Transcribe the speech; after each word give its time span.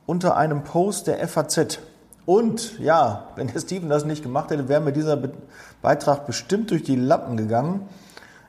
unter 0.06 0.36
einem 0.36 0.64
Post 0.64 1.06
der 1.06 1.26
FAZ. 1.26 1.78
Und 2.26 2.78
ja, 2.78 3.28
wenn 3.36 3.48
der 3.48 3.60
Steven 3.60 3.88
das 3.88 4.04
nicht 4.04 4.22
gemacht 4.22 4.50
hätte, 4.50 4.68
wäre 4.68 4.80
mir 4.80 4.92
dieser 4.92 5.18
Beitrag 5.82 6.26
bestimmt 6.26 6.70
durch 6.70 6.82
die 6.82 6.96
Lappen 6.96 7.36
gegangen. 7.36 7.88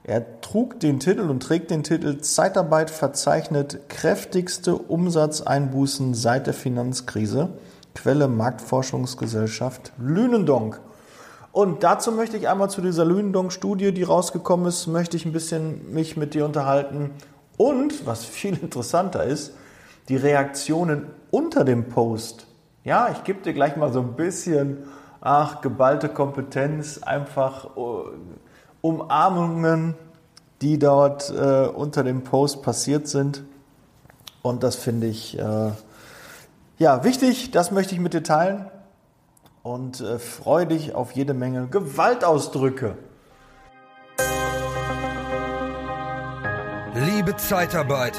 Er 0.03 0.39
trug 0.41 0.79
den 0.79 0.99
Titel 0.99 1.29
und 1.29 1.41
trägt 1.41 1.71
den 1.71 1.83
Titel 1.83 2.19
Zeitarbeit 2.19 2.91
verzeichnet 2.91 3.89
kräftigste 3.89 4.75
Umsatzeinbußen 4.75 6.13
seit 6.13 6.47
der 6.47 6.53
Finanzkrise. 6.53 7.49
Quelle 7.95 8.27
Marktforschungsgesellschaft 8.27 9.93
Lünendonk. 9.97 10.79
Und 11.51 11.83
dazu 11.83 12.11
möchte 12.11 12.37
ich 12.37 12.49
einmal 12.49 12.69
zu 12.69 12.81
dieser 12.81 13.05
Lünendonk-Studie, 13.05 13.93
die 13.93 14.03
rausgekommen 14.03 14.67
ist, 14.67 14.87
möchte 14.87 15.17
ich 15.17 15.25
ein 15.25 15.31
bisschen 15.31 15.93
mich 15.93 16.17
mit 16.17 16.33
dir 16.33 16.45
unterhalten. 16.45 17.11
Und, 17.57 18.05
was 18.05 18.25
viel 18.25 18.57
interessanter 18.61 19.23
ist, 19.23 19.53
die 20.09 20.15
Reaktionen 20.15 21.07
unter 21.31 21.63
dem 21.63 21.89
Post. 21.89 22.47
Ja, 22.83 23.09
ich 23.11 23.23
gebe 23.23 23.41
dir 23.41 23.53
gleich 23.53 23.75
mal 23.75 23.91
so 23.91 23.99
ein 23.99 24.13
bisschen, 24.13 24.83
ach, 25.21 25.61
geballte 25.61 26.09
Kompetenz, 26.09 27.01
einfach 27.01 27.75
uh, 27.75 28.05
Umarmungen, 28.81 29.95
die 30.61 30.77
dort 30.77 31.31
äh, 31.31 31.67
unter 31.67 32.03
dem 32.03 32.23
Post 32.23 32.61
passiert 32.61 33.07
sind. 33.07 33.43
Und 34.41 34.63
das 34.63 34.75
finde 34.75 35.07
ich 35.07 35.37
äh, 35.37 35.71
ja 36.77 37.03
wichtig, 37.03 37.51
das 37.51 37.71
möchte 37.71 37.95
ich 37.95 37.99
mit 37.99 38.13
dir 38.13 38.23
teilen 38.23 38.69
und 39.63 40.01
äh, 40.01 40.19
freue 40.19 40.67
dich 40.67 40.93
auf 40.93 41.11
jede 41.13 41.33
Menge 41.33 41.67
Gewaltausdrücke. 41.67 42.95
Liebe 46.93 47.35
Zeitarbeit, 47.35 48.13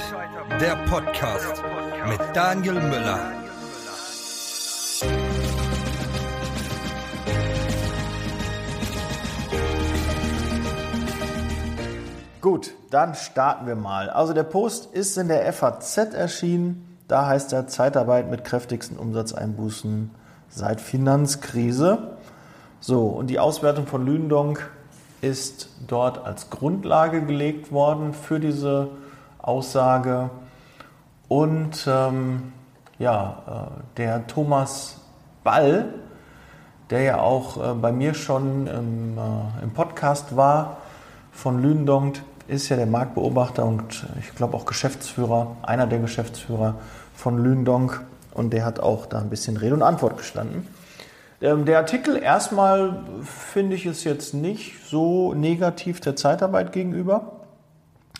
der 0.61 0.77
Podcast 0.89 1.62
mit 2.09 2.21
Daniel 2.35 2.75
Müller. 2.75 3.19
Gut, 12.41 12.75
dann 12.91 13.15
starten 13.15 13.67
wir 13.67 13.75
mal. 13.75 14.09
Also 14.09 14.33
der 14.33 14.45
Post 14.45 14.95
ist 14.95 15.17
in 15.19 15.27
der 15.29 15.53
FAZ 15.53 15.97
erschienen. 16.15 16.97
Da 17.09 17.27
heißt 17.27 17.53
er 17.53 17.67
Zeitarbeit 17.67 18.31
mit 18.31 18.45
kräftigsten 18.45 18.98
Umsatzeinbußen 18.98 20.11
seit 20.48 20.81
Finanzkrise. 20.81 22.17
So, 22.79 23.07
und 23.07 23.29
die 23.29 23.41
Auswertung 23.41 23.87
von 23.87 24.07
Lündonk 24.07 24.70
ist 25.23 25.70
dort 25.89 26.25
als 26.25 26.51
Grundlage 26.51 27.25
gelegt 27.25 27.73
worden 27.73 28.13
für 28.15 28.39
diese 28.39 28.91
Aussage. 29.39 30.31
Und 31.29 31.87
ähm, 31.89 32.53
ja, 32.99 33.43
äh, 33.77 33.97
der 33.97 34.27
Thomas 34.27 35.01
Ball, 35.43 35.87
der 36.91 37.03
ja 37.03 37.19
auch 37.19 37.57
äh, 37.57 37.75
bei 37.75 37.93
mir 37.93 38.15
schon 38.15 38.67
im, 38.67 39.19
äh, 39.19 39.65
im 39.65 39.71
Podcast 39.73 40.36
war 40.36 40.79
von 41.33 41.61
Lündonk, 41.61 42.23
ist 42.48 42.69
ja 42.69 42.77
der 42.77 42.86
Marktbeobachter 42.86 43.65
und 43.65 44.07
ich 44.20 44.35
glaube 44.35 44.57
auch 44.57 44.67
Geschäftsführer, 44.67 45.57
einer 45.63 45.86
der 45.86 45.98
Geschäftsführer 45.98 46.77
von 47.15 47.42
Lündonk 47.42 48.05
und 48.35 48.53
der 48.53 48.65
hat 48.65 48.79
auch 48.79 49.07
da 49.07 49.19
ein 49.19 49.31
bisschen 49.31 49.57
Rede 49.57 49.75
und 49.75 49.83
Antwort 49.83 50.17
gestanden. 50.17 50.69
Ähm, 51.42 51.65
der 51.65 51.79
Artikel 51.79 52.17
erstmal 52.17 53.03
finde 53.23 53.75
ich 53.75 53.85
es 53.85 54.05
jetzt 54.05 54.33
nicht 54.33 54.86
so 54.89 55.35
negativ 55.35 56.01
der 56.01 56.17
Zeitarbeit 56.17 56.73
gegenüber. 56.73 57.41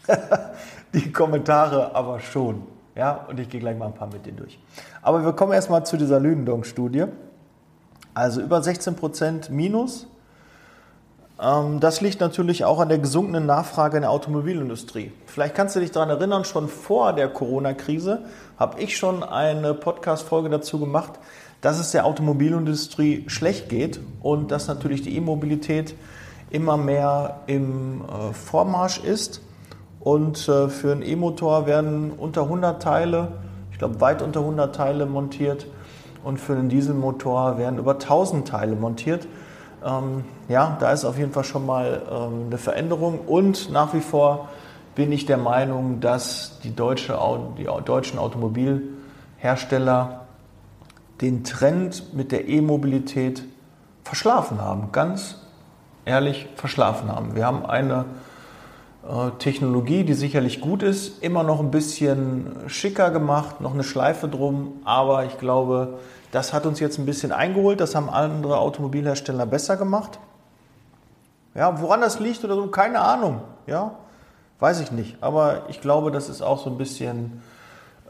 Die 0.93 1.13
Kommentare 1.13 1.95
aber 1.95 2.21
schon. 2.21 2.63
Ja, 2.97 3.27
und 3.29 3.39
ich 3.39 3.51
gehe 3.51 3.61
gleich 3.61 3.77
mal 3.77 3.87
ein 3.87 3.95
paar 3.95 4.09
mit 4.09 4.25
denen 4.25 4.39
durch. 4.39 4.59
Aber 5.03 5.23
wir 5.23 5.33
kommen 5.35 5.53
erstmal 5.53 5.85
zu 5.85 5.99
dieser 5.99 6.19
Lündong-Studie. 6.19 7.05
Also 8.15 8.41
über 8.41 8.59
16% 8.59 9.51
Minus. 9.51 10.07
Ähm, 11.39 11.79
das 11.81 12.01
liegt 12.01 12.21
natürlich 12.21 12.65
auch 12.65 12.81
an 12.81 12.89
der 12.89 12.99
gesunkenen 12.99 13.45
Nachfrage 13.45 13.99
in 13.99 14.03
der 14.03 14.11
Automobilindustrie. 14.11 15.13
Vielleicht 15.27 15.55
kannst 15.55 15.77
du 15.77 15.81
dich 15.81 15.91
daran 15.91 16.09
erinnern, 16.09 16.47
schon 16.47 16.69
vor 16.69 17.13
der 17.13 17.29
Corona-Krise 17.29 18.23
habe 18.59 18.81
ich 18.81 18.97
schon 18.97 19.23
eine 19.23 19.75
Podcast-Folge 19.75 20.49
dazu 20.49 20.81
gemacht, 20.81 21.13
dass 21.61 21.79
es 21.79 21.91
der 21.91 22.07
Automobilindustrie 22.07 23.25
schlecht 23.27 23.69
geht 23.69 24.01
und 24.23 24.51
dass 24.51 24.69
natürlich 24.69 25.03
die 25.03 25.15
E-Mobilität 25.15 25.95
immer 26.49 26.79
mehr 26.79 27.41
im 27.47 28.03
äh, 28.03 28.33
Vormarsch 28.33 28.99
ist 29.05 29.43
und 30.07 30.49
äh, 30.49 30.69
für 30.69 30.93
einen 30.93 31.03
E-Motor 31.03 31.67
werden 31.67 32.13
unter 32.13 32.43
100 32.43 32.81
Teile, 32.81 33.33
ich 33.73 33.79
glaube 33.79 34.01
weit 34.01 34.23
unter 34.23 34.39
100 34.39 34.73
Teile 34.73 35.05
montiert. 35.05 35.67
Und 36.23 36.39
für 36.39 36.53
einen 36.53 36.69
Dieselmotor 36.69 37.59
werden 37.59 37.81
über 37.81 37.95
1000 37.95 38.47
Teile 38.47 38.77
montiert. 38.77 39.27
Ähm, 39.85 40.23
ja, 40.49 40.77
da 40.79 40.93
ist 40.93 41.05
auf 41.05 41.19
jeden 41.19 41.33
Fall 41.33 41.43
schon 41.43 41.67
mal 41.67 42.03
ähm, 42.09 42.47
eine 42.47 42.57
Veränderung. 42.57 43.19
Und 43.27 43.73
nach 43.73 43.95
wie 43.95 44.01
vor 44.01 44.49
bin 44.95 45.11
ich 45.11 45.27
der 45.27 45.39
Meinung, 45.39 45.99
dass 45.99 46.61
die, 46.63 46.77
deutsche, 46.77 47.19
die 47.59 47.65
deutschen 47.65 48.21
Automobilhersteller 48.21 50.21
den 51.21 51.43
Trend 51.43 52.15
mit 52.15 52.31
der 52.31 52.47
E-Mobilität 52.47 53.43
verschlafen 54.05 54.61
haben. 54.61 54.93
Ganz 54.93 55.41
ehrlich 56.05 56.47
verschlafen 56.55 57.11
haben. 57.11 57.35
Wir 57.35 57.45
haben 57.45 57.67
eine 57.67 58.05
Technologie, 59.39 60.05
die 60.05 60.15
sicherlich 60.15 60.61
gut 60.61 60.83
ist, 60.83 61.23
immer 61.23 61.43
noch 61.43 61.61
ein 61.61 61.71
bisschen 61.71 62.57
schicker 62.67 63.11
gemacht, 63.11 63.61
noch 63.61 63.73
eine 63.73 63.85
Schleife 63.85 64.29
drum, 64.29 64.81
aber 64.85 65.25
ich 65.27 65.39
glaube, 65.39 65.99
das 66.33 66.53
hat 66.53 66.67
uns 66.67 66.81
jetzt 66.81 66.99
ein 66.99 67.07
bisschen 67.07 67.31
eingeholt, 67.31 67.81
das 67.81 67.95
haben 67.95 68.11
andere 68.11 68.59
Automobilhersteller 68.59 69.47
besser 69.47 69.77
gemacht. 69.77 70.19
Ja, 71.55 71.81
woran 71.81 72.01
das 72.01 72.19
liegt 72.19 72.45
oder 72.45 72.57
so, 72.57 72.67
keine 72.67 73.01
Ahnung, 73.01 73.43
ja, 73.67 73.93
weiß 74.59 74.81
ich 74.81 74.91
nicht, 74.91 75.23
aber 75.23 75.63
ich 75.69 75.81
glaube, 75.81 76.11
das 76.11 76.29
ist 76.29 76.43
auch 76.43 76.63
so 76.63 76.71
ein 76.71 76.77
bisschen, 76.77 77.43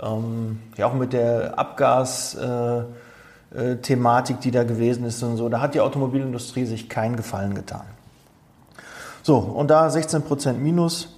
ähm, 0.02 0.60
ja, 0.76 0.86
auch 0.86 0.94
mit 0.94 1.12
der 1.12 1.58
Abgas- 1.58 2.36
äh, 2.36 2.84
Thematik, 3.80 4.40
die 4.40 4.50
da 4.50 4.64
gewesen 4.64 5.04
ist 5.06 5.22
und 5.22 5.36
so, 5.36 5.48
da 5.48 5.60
hat 5.60 5.74
die 5.74 5.80
Automobilindustrie 5.80 6.66
sich 6.66 6.88
keinen 6.88 7.16
Gefallen 7.16 7.54
getan. 7.54 7.86
So, 9.26 9.38
und 9.38 9.72
da 9.72 9.88
16% 9.88 10.52
Minus, 10.52 11.08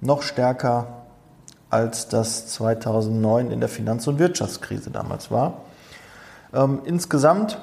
noch 0.00 0.22
stärker 0.22 1.04
als 1.70 2.08
das 2.08 2.48
2009 2.48 3.52
in 3.52 3.60
der 3.60 3.68
Finanz- 3.68 4.08
und 4.08 4.18
Wirtschaftskrise 4.18 4.90
damals 4.90 5.30
war. 5.30 5.60
Ähm, 6.52 6.80
insgesamt 6.84 7.60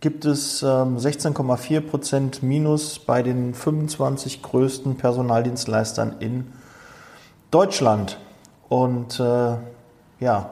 gibt 0.00 0.24
es 0.24 0.62
ähm, 0.62 0.96
16,4% 0.96 2.42
Minus 2.42 3.00
bei 3.00 3.22
den 3.22 3.52
25 3.52 4.40
größten 4.40 4.96
Personaldienstleistern 4.96 6.16
in 6.20 6.50
Deutschland. 7.50 8.18
Und 8.70 9.20
äh, 9.20 9.56
ja, 10.20 10.50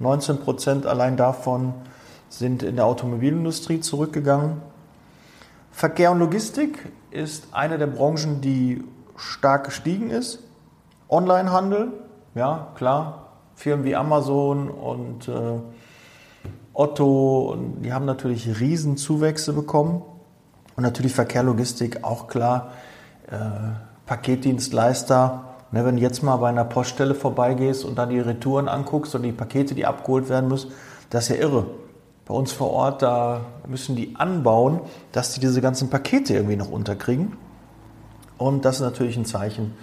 19% 0.00 0.84
allein 0.86 1.16
davon 1.16 1.74
sind 2.28 2.64
in 2.64 2.74
der 2.74 2.86
Automobilindustrie 2.86 3.78
zurückgegangen. 3.78 4.60
Verkehr 5.70 6.10
und 6.10 6.18
Logistik 6.18 6.90
ist 7.12 7.48
eine 7.52 7.78
der 7.78 7.86
Branchen, 7.86 8.40
die 8.40 8.82
stark 9.16 9.64
gestiegen 9.64 10.10
ist. 10.10 10.40
Onlinehandel, 11.08 11.92
ja 12.34 12.68
klar, 12.74 13.28
Firmen 13.54 13.84
wie 13.84 13.94
Amazon 13.94 14.70
und 14.70 15.28
äh, 15.28 15.32
Otto, 16.72 17.56
die 17.82 17.92
haben 17.92 18.06
natürlich 18.06 18.60
Riesenzuwächse 18.60 19.52
bekommen. 19.52 20.02
Und 20.74 20.84
natürlich 20.84 21.12
Verkehr, 21.12 21.42
Logistik, 21.42 22.02
auch 22.02 22.28
klar, 22.28 22.72
äh, 23.30 23.36
Paketdienstleister. 24.06 25.44
Ne, 25.70 25.84
wenn 25.84 25.96
du 25.96 26.02
jetzt 26.02 26.22
mal 26.22 26.36
bei 26.36 26.48
einer 26.48 26.64
Poststelle 26.64 27.14
vorbeigehst 27.14 27.84
und 27.84 27.96
dann 27.96 28.08
die 28.08 28.20
Retouren 28.20 28.68
anguckst 28.68 29.14
und 29.14 29.22
die 29.22 29.32
Pakete, 29.32 29.74
die 29.74 29.84
abgeholt 29.84 30.30
werden 30.30 30.48
müssen, 30.48 30.72
das 31.10 31.24
ist 31.24 31.36
ja 31.36 31.42
irre 31.42 31.66
bei 32.32 32.38
uns 32.38 32.50
vor 32.50 32.70
Ort, 32.70 33.02
da 33.02 33.42
müssen 33.68 33.94
die 33.94 34.16
anbauen, 34.16 34.80
dass 35.12 35.34
die 35.34 35.40
diese 35.40 35.60
ganzen 35.60 35.90
Pakete 35.90 36.32
irgendwie 36.32 36.56
noch 36.56 36.70
unterkriegen. 36.70 37.36
Und 38.38 38.64
das 38.64 38.76
ist 38.76 38.80
natürlich 38.80 39.18
ein 39.18 39.26
Zeichen, 39.26 39.74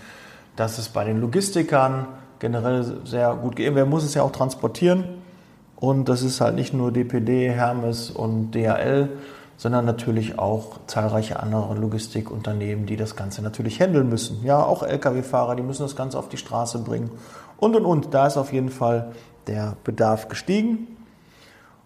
dass 0.56 0.80
es 0.80 0.90
bei 0.90 1.04
den 1.04 1.22
Logistikern 1.22 2.08
generell 2.40 3.02
sehr 3.06 3.36
gut 3.36 3.56
geht. 3.56 3.76
Wer 3.76 3.86
muss 3.86 4.04
es 4.04 4.16
ja 4.16 4.24
auch 4.24 4.32
transportieren. 4.32 5.04
Und 5.76 6.10
das 6.10 6.24
ist 6.24 6.42
halt 6.42 6.56
nicht 6.56 6.74
nur 6.74 6.92
DPD, 6.92 7.52
Hermes 7.52 8.10
und 8.10 8.56
DHL, 8.56 9.10
sondern 9.58 9.86
natürlich 9.86 10.40
auch 10.40 10.80
zahlreiche 10.88 11.40
andere 11.40 11.76
Logistikunternehmen, 11.76 12.88
die 12.88 12.98
das 12.98 13.16
Ganze 13.16 13.44
natürlich 13.44 13.80
handeln 13.80 14.10
müssen. 14.10 14.44
Ja, 14.44 14.64
auch 14.64 14.82
Lkw-Fahrer, 14.82 15.56
die 15.56 15.62
müssen 15.62 15.84
das 15.84 15.96
Ganze 15.96 16.18
auf 16.18 16.30
die 16.30 16.38
Straße 16.38 16.80
bringen. 16.80 17.12
Und, 17.58 17.76
und, 17.76 17.86
und. 17.86 18.12
Da 18.12 18.26
ist 18.26 18.38
auf 18.38 18.52
jeden 18.52 18.70
Fall 18.70 19.12
der 19.46 19.78
Bedarf 19.84 20.30
gestiegen. 20.30 20.99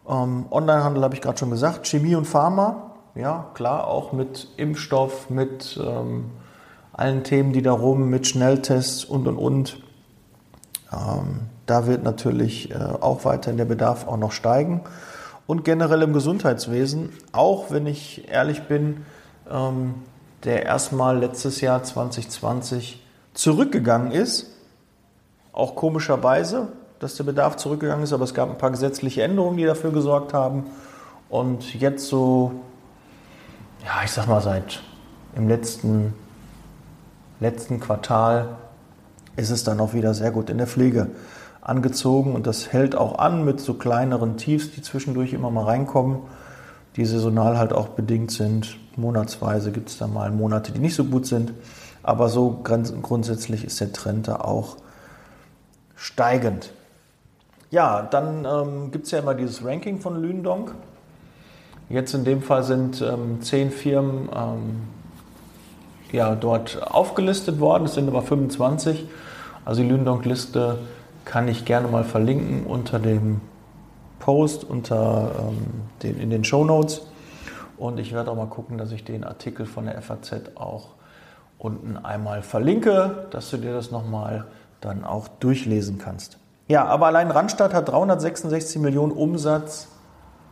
Ähm, 0.07 0.45
Onlinehandel 0.49 1.03
habe 1.03 1.15
ich 1.15 1.21
gerade 1.21 1.37
schon 1.37 1.49
gesagt. 1.49 1.87
Chemie 1.87 2.15
und 2.15 2.25
Pharma, 2.25 2.91
ja, 3.15 3.49
klar, 3.53 3.87
auch 3.87 4.11
mit 4.11 4.49
Impfstoff, 4.57 5.29
mit 5.29 5.79
ähm, 5.81 6.31
allen 6.91 7.23
Themen, 7.23 7.53
die 7.53 7.61
da 7.61 7.71
rum, 7.71 8.09
mit 8.09 8.27
Schnelltests 8.27 9.05
und, 9.05 9.27
und, 9.27 9.37
und. 9.37 9.77
Ähm, 10.91 11.41
da 11.65 11.87
wird 11.87 12.03
natürlich 12.03 12.71
äh, 12.71 12.75
auch 12.75 13.25
weiterhin 13.25 13.57
der 13.57 13.65
Bedarf 13.65 14.07
auch 14.07 14.17
noch 14.17 14.31
steigen. 14.31 14.81
Und 15.45 15.65
generell 15.65 16.01
im 16.01 16.13
Gesundheitswesen, 16.13 17.09
auch 17.31 17.71
wenn 17.71 17.87
ich 17.87 18.29
ehrlich 18.29 18.63
bin, 18.63 19.05
ähm, 19.49 19.95
der 20.43 20.63
erstmal 20.65 21.17
letztes 21.17 21.61
Jahr 21.61 21.83
2020 21.83 23.01
zurückgegangen 23.33 24.11
ist, 24.11 24.47
auch 25.51 25.75
komischerweise, 25.75 26.69
dass 27.03 27.15
der 27.15 27.25
Bedarf 27.25 27.57
zurückgegangen 27.57 28.03
ist, 28.03 28.13
aber 28.13 28.23
es 28.23 28.33
gab 28.33 28.49
ein 28.49 28.57
paar 28.57 28.71
gesetzliche 28.71 29.23
Änderungen, 29.23 29.57
die 29.57 29.65
dafür 29.65 29.91
gesorgt 29.91 30.33
haben. 30.33 30.65
Und 31.29 31.73
jetzt 31.73 32.07
so, 32.07 32.53
ja, 33.83 34.03
ich 34.05 34.11
sag 34.11 34.27
mal, 34.27 34.41
seit 34.41 34.81
im 35.35 35.47
letzten, 35.47 36.13
letzten 37.39 37.79
Quartal 37.79 38.55
ist 39.35 39.49
es 39.49 39.63
dann 39.63 39.79
auch 39.79 39.93
wieder 39.93 40.13
sehr 40.13 40.31
gut 40.31 40.49
in 40.49 40.57
der 40.57 40.67
Pflege 40.67 41.09
angezogen 41.61 42.35
und 42.35 42.45
das 42.47 42.71
hält 42.71 42.95
auch 42.95 43.19
an 43.19 43.43
mit 43.43 43.59
so 43.59 43.73
kleineren 43.73 44.37
Tiefs, 44.37 44.71
die 44.71 44.81
zwischendurch 44.81 45.33
immer 45.33 45.49
mal 45.49 45.65
reinkommen, 45.65 46.19
die 46.95 47.05
saisonal 47.05 47.57
halt 47.57 47.73
auch 47.73 47.89
bedingt 47.89 48.31
sind. 48.31 48.77
Monatsweise 48.95 49.71
gibt 49.71 49.89
es 49.89 49.97
da 49.97 50.07
mal 50.07 50.29
Monate, 50.31 50.71
die 50.71 50.79
nicht 50.79 50.95
so 50.95 51.05
gut 51.05 51.25
sind, 51.25 51.53
aber 52.03 52.29
so 52.29 52.61
grundsätzlich 52.61 53.65
ist 53.65 53.81
der 53.81 53.91
Trend 53.91 54.27
da 54.27 54.37
auch 54.37 54.77
steigend. 55.95 56.71
Ja, 57.73 58.03
dann 58.03 58.45
ähm, 58.45 58.91
gibt 58.91 59.05
es 59.05 59.11
ja 59.11 59.17
immer 59.17 59.33
dieses 59.33 59.65
Ranking 59.65 59.99
von 59.99 60.21
Lündonk. 60.21 60.75
Jetzt 61.89 62.13
in 62.13 62.23
dem 62.23 62.43
Fall 62.43 62.61
sind 62.61 63.01
ähm, 63.01 63.41
zehn 63.41 63.71
Firmen 63.71 64.29
ähm, 64.31 64.83
ja, 66.11 66.35
dort 66.35 66.83
aufgelistet 66.83 67.59
worden, 67.59 67.85
es 67.85 67.95
sind 67.95 68.07
aber 68.07 68.21
25. 68.21 69.07
Also 69.65 69.81
die 69.81 69.89
Lündonk-Liste 69.89 70.77
kann 71.25 71.47
ich 71.47 71.65
gerne 71.65 71.87
mal 71.87 72.03
verlinken 72.03 72.67
unter 72.67 72.99
dem 72.99 73.41
Post, 74.19 74.63
unter, 74.63 75.31
ähm, 75.39 75.57
den, 76.03 76.19
in 76.19 76.29
den 76.29 76.43
Show 76.43 76.63
Notes. 76.65 77.07
Und 77.77 77.99
ich 77.99 78.13
werde 78.13 78.29
auch 78.29 78.35
mal 78.35 78.45
gucken, 78.45 78.77
dass 78.77 78.91
ich 78.91 79.03
den 79.03 79.23
Artikel 79.23 79.65
von 79.65 79.85
der 79.85 79.99
FAZ 79.99 80.51
auch 80.53 80.89
unten 81.57 81.97
einmal 81.97 82.43
verlinke, 82.43 83.25
dass 83.31 83.49
du 83.49 83.57
dir 83.57 83.73
das 83.73 83.89
nochmal 83.89 84.45
dann 84.79 85.03
auch 85.03 85.27
durchlesen 85.27 85.97
kannst. 85.97 86.37
Ja, 86.67 86.85
aber 86.85 87.07
allein 87.07 87.29
Randstadt 87.29 87.73
hat 87.73 87.89
366 87.89 88.81
Millionen 88.81 89.11
Umsatz 89.11 89.87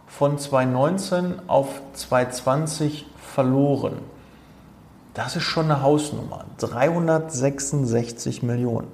von 0.07 0.37
2019 0.37 1.41
auf 1.47 1.81
2020 1.93 3.05
verloren. 3.17 3.99
Das 5.13 5.35
ist 5.35 5.43
schon 5.43 5.65
eine 5.65 5.81
Hausnummer. 5.81 6.45
366 6.57 8.43
Millionen 8.43 8.87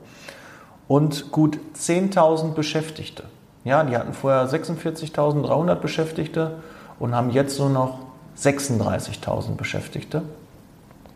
und 0.88 1.32
gut 1.32 1.60
10.000 1.76 2.54
Beschäftigte. 2.54 3.24
Ja, 3.64 3.84
die 3.84 3.98
hatten 3.98 4.14
vorher 4.14 4.48
46.300 4.48 5.76
Beschäftigte 5.76 6.60
und 7.00 7.14
haben 7.16 7.32
jetzt 7.32 7.60
nur 7.60 7.70
noch 7.70 8.00
36.000 8.38 9.56
Beschäftigte. 9.56 10.22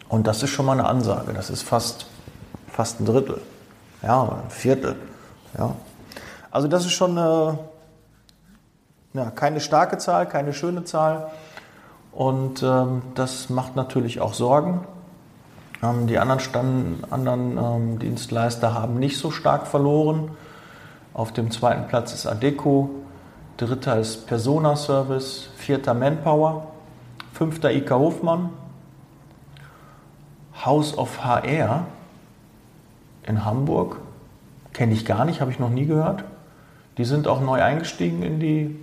Und 0.09 0.27
das 0.27 0.43
ist 0.43 0.49
schon 0.49 0.65
mal 0.65 0.73
eine 0.73 0.85
Ansage. 0.85 1.31
Das 1.33 1.49
ist 1.49 1.61
fast, 1.61 2.07
fast 2.67 2.99
ein 2.99 3.05
Drittel. 3.05 3.39
Ja, 4.01 4.23
ein 4.23 4.49
Viertel. 4.49 4.97
Ja. 5.57 5.75
Also 6.51 6.67
das 6.67 6.85
ist 6.85 6.91
schon 6.91 7.17
eine, 7.17 7.59
ja, 9.13 9.31
keine 9.31 9.61
starke 9.61 9.97
Zahl, 9.97 10.27
keine 10.27 10.53
schöne 10.53 10.83
Zahl. 10.83 11.31
Und 12.11 12.61
ähm, 12.61 13.01
das 13.15 13.49
macht 13.49 13.77
natürlich 13.77 14.19
auch 14.19 14.33
Sorgen. 14.33 14.85
Ähm, 15.81 16.07
die 16.07 16.19
anderen, 16.19 16.41
Stand, 16.41 17.11
anderen 17.11 17.57
ähm, 17.57 17.99
Dienstleister 17.99 18.73
haben 18.73 18.99
nicht 18.99 19.17
so 19.17 19.31
stark 19.31 19.65
verloren. 19.65 20.31
Auf 21.13 21.31
dem 21.31 21.51
zweiten 21.51 21.87
Platz 21.87 22.13
ist 22.13 22.25
Adeco, 22.25 22.89
dritter 23.57 23.97
ist 23.97 24.27
Persona 24.27 24.75
Service, 24.75 25.49
vierter 25.55 25.93
Manpower, 25.93 26.67
fünfter 27.33 27.71
IK 27.71 27.91
Hofmann, 27.91 28.49
House 30.65 30.97
of 30.97 31.23
HR 31.23 31.85
in 33.23 33.45
Hamburg, 33.45 33.97
kenne 34.73 34.93
ich 34.93 35.05
gar 35.05 35.25
nicht, 35.25 35.41
habe 35.41 35.51
ich 35.51 35.59
noch 35.59 35.69
nie 35.69 35.85
gehört. 35.85 36.23
Die 36.97 37.05
sind 37.05 37.27
auch 37.27 37.41
neu 37.41 37.61
eingestiegen 37.61 38.23
in 38.23 38.39
die, 38.39 38.75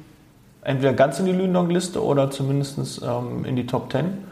entweder 0.63 0.93
ganz 0.93 1.19
in 1.19 1.27
die 1.27 1.33
Lündong-Liste 1.33 2.03
oder 2.03 2.31
zumindest 2.31 3.03
ähm, 3.03 3.45
in 3.45 3.57
die 3.57 3.67
Top 3.67 3.93
10. 3.93 4.27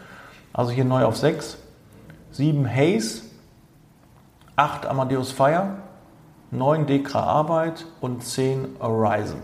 Also 0.52 0.72
hier 0.72 0.84
neu 0.84 1.04
auf 1.04 1.16
6. 1.16 1.58
7 2.32 2.68
Haze, 2.68 3.22
8 4.56 4.86
Amadeus 4.86 5.32
Fire, 5.32 5.76
9 6.50 6.86
Dekra 6.86 7.22
Arbeit 7.22 7.86
und 8.00 8.22
10 8.22 8.76
Horizon. 8.80 9.40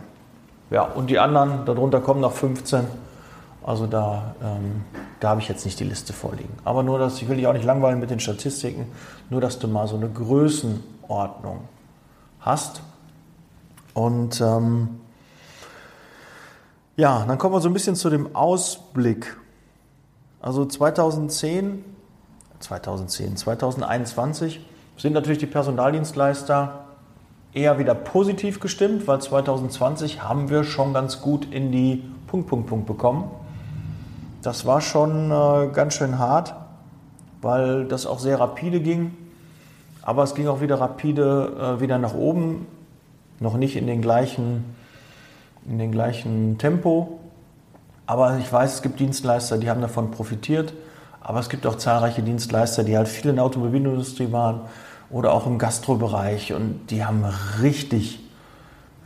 Ja, 0.71 0.83
und 0.83 1.09
die 1.09 1.19
anderen, 1.19 1.65
darunter 1.65 2.01
kommen 2.01 2.21
noch 2.21 2.33
15. 2.33 2.87
Also 3.65 3.87
da, 3.87 4.35
ähm, 4.43 4.85
da 5.21 5.31
habe 5.31 5.41
ich 5.41 5.49
jetzt 5.49 5.65
nicht 5.65 5.79
die 5.79 5.85
Liste 5.85 6.13
vorliegen. 6.13 6.53
Aber 6.65 6.83
nur, 6.83 6.99
dass 6.99 7.21
ich 7.23 7.29
will 7.29 7.37
dich 7.37 7.47
auch 7.47 7.53
nicht 7.53 7.65
langweilen 7.65 8.01
mit 8.01 8.11
den 8.11 8.21
Statistiken, 8.21 8.87
nur 9.31 9.41
dass 9.41 9.59
du 9.59 9.69
mal 9.69 9.87
so 9.87 9.97
eine 9.97 10.09
Größenordnung 10.09 11.61
hast. 12.41 12.83
Und 13.95 14.41
ähm, 14.41 15.01
ja, 16.97 17.25
dann 17.27 17.39
kommen 17.39 17.55
wir 17.55 17.61
so 17.61 17.69
ein 17.69 17.73
bisschen 17.75 17.97
zu 17.97 18.11
dem 18.11 18.35
Ausblick. 18.35 19.37
Also 20.41 20.65
2010 20.65 21.93
2010. 22.63 23.37
2021 23.37 24.61
sind 24.97 25.13
natürlich 25.13 25.39
die 25.39 25.47
Personaldienstleister 25.47 26.85
eher 27.53 27.79
wieder 27.79 27.95
positiv 27.95 28.61
gestimmt, 28.61 29.07
weil 29.07 29.21
2020 29.21 30.23
haben 30.23 30.49
wir 30.49 30.65
schon 30.65 30.95
ganz 30.95 31.21
gut 31.21 31.53
in 31.53 31.71
die 31.71 32.03
Punkt, 32.27 32.49
Punkt, 32.49 32.69
Punkt 32.69 32.87
bekommen. 32.87 33.31
Das 34.43 34.65
war 34.65 34.81
schon 34.81 35.31
äh, 35.31 35.69
ganz 35.73 35.95
schön 35.95 36.19
hart, 36.19 36.55
weil 37.43 37.85
das 37.87 38.07
auch 38.07 38.19
sehr 38.19 38.41
rapide 38.41 38.81
ging. 38.81 39.13
Aber 40.01 40.23
es 40.23 40.35
ging 40.35 40.49
auch 40.49 40.61
wieder 40.61 40.81
rapide 40.81 41.77
äh, 41.77 41.81
wieder 41.81 41.99
nach 41.99 42.15
oben, 42.15 42.67
noch 43.43 43.57
nicht 43.57 43.77
in 43.77 43.87
den 43.87 44.01
gleichen, 44.01 44.65
in 45.69 45.79
den 45.79 45.93
gleichen 45.93 46.57
Tempo. 46.59 47.19
Aber 48.07 48.39
ich 48.39 48.51
weiß, 48.51 48.75
es 48.75 48.83
gibt 48.83 49.01
Dienstleister, 49.01 49.59
die 49.59 49.69
haben 49.69 49.81
davon 49.81 50.11
profitiert. 50.11 50.73
Aber 51.21 51.39
es 51.39 51.49
gibt 51.49 51.67
auch 51.67 51.77
zahlreiche 51.77 52.23
Dienstleister, 52.23 52.83
die 52.83 52.97
halt 52.97 53.09
viel 53.09 53.31
in 53.31 53.37
der 53.37 53.45
Automobilindustrie 53.45 54.33
waren 54.33 54.63
oder 55.11 55.33
auch 55.33 55.47
im 55.47 55.59
Gastrobereich 55.59 56.53
und 56.53 56.91
die 56.91 57.05
haben 57.05 57.25
richtig, 57.61 58.19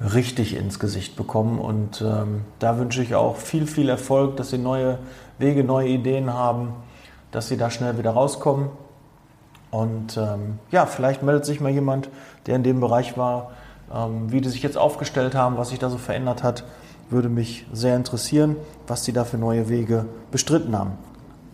richtig 0.00 0.56
ins 0.56 0.78
Gesicht 0.78 1.16
bekommen. 1.16 1.58
Und 1.58 2.00
ähm, 2.00 2.42
da 2.58 2.78
wünsche 2.78 3.02
ich 3.02 3.14
auch 3.14 3.36
viel, 3.36 3.66
viel 3.66 3.88
Erfolg, 3.88 4.36
dass 4.36 4.50
sie 4.50 4.58
neue 4.58 4.98
Wege, 5.38 5.62
neue 5.62 5.88
Ideen 5.88 6.32
haben, 6.32 6.72
dass 7.32 7.48
sie 7.48 7.58
da 7.58 7.70
schnell 7.70 7.98
wieder 7.98 8.12
rauskommen. 8.12 8.70
Und 9.70 10.16
ähm, 10.16 10.58
ja, 10.70 10.86
vielleicht 10.86 11.22
meldet 11.22 11.44
sich 11.44 11.60
mal 11.60 11.70
jemand, 11.70 12.08
der 12.46 12.56
in 12.56 12.62
dem 12.62 12.80
Bereich 12.80 13.18
war, 13.18 13.50
wie 14.28 14.40
die 14.40 14.48
sich 14.48 14.62
jetzt 14.62 14.76
aufgestellt 14.76 15.34
haben, 15.34 15.56
was 15.56 15.68
sich 15.68 15.78
da 15.78 15.90
so 15.90 15.98
verändert 15.98 16.42
hat. 16.42 16.64
Würde 17.08 17.28
mich 17.28 17.66
sehr 17.72 17.94
interessieren, 17.94 18.56
was 18.86 19.04
sie 19.04 19.12
da 19.12 19.24
für 19.24 19.38
neue 19.38 19.68
Wege 19.68 20.06
bestritten 20.30 20.76
haben. 20.76 20.92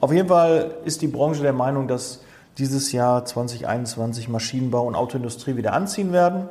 Auf 0.01 0.13
jeden 0.13 0.29
Fall 0.29 0.75
ist 0.85 1.03
die 1.03 1.09
Branche 1.09 1.43
der 1.43 1.53
Meinung, 1.53 1.89
dass 1.89 2.23
dieses 2.59 2.93
Jahr 2.93 3.25
2021 3.25 4.29
Maschinenbau 4.29 4.87
und 4.87 4.95
Autoindustrie 4.95 5.57
wieder 5.57 5.73
anziehen 5.73 6.13
werden. 6.13 6.49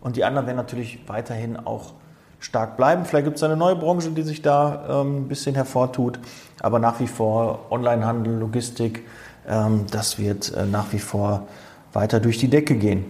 Und 0.00 0.16
die 0.16 0.24
anderen 0.24 0.46
werden 0.46 0.56
natürlich 0.56 1.00
weiterhin 1.06 1.56
auch 1.56 1.92
stark 2.38 2.76
bleiben. 2.76 3.04
Vielleicht 3.04 3.26
gibt 3.26 3.36
es 3.36 3.42
eine 3.42 3.56
neue 3.56 3.76
Branche, 3.76 4.10
die 4.10 4.22
sich 4.22 4.42
da 4.42 5.02
ähm, 5.02 5.18
ein 5.18 5.28
bisschen 5.28 5.54
hervortut. 5.54 6.18
Aber 6.60 6.78
nach 6.78 6.98
wie 7.00 7.06
vor 7.06 7.66
Onlinehandel, 7.70 8.38
Logistik, 8.38 9.06
ähm, 9.46 9.86
das 9.90 10.18
wird 10.18 10.52
äh, 10.54 10.64
nach 10.64 10.92
wie 10.92 10.98
vor 10.98 11.46
weiter 11.92 12.20
durch 12.20 12.38
die 12.38 12.48
Decke 12.48 12.76
gehen. 12.76 13.04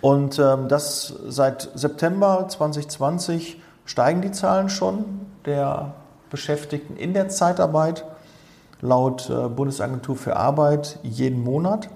Und 0.00 0.38
ähm, 0.38 0.68
das 0.68 1.14
seit 1.26 1.70
September 1.74 2.46
2020 2.48 3.60
steigen 3.84 4.22
die 4.22 4.30
Zahlen 4.30 4.68
schon 4.68 5.04
der 5.44 5.94
Beschäftigten 6.30 6.96
in 6.96 7.14
der 7.14 7.28
Zeitarbeit 7.28 8.04
laut 8.80 9.28
äh, 9.28 9.48
Bundesagentur 9.48 10.16
für 10.16 10.36
Arbeit 10.36 10.98
jeden 11.02 11.42
Monat. 11.42 11.88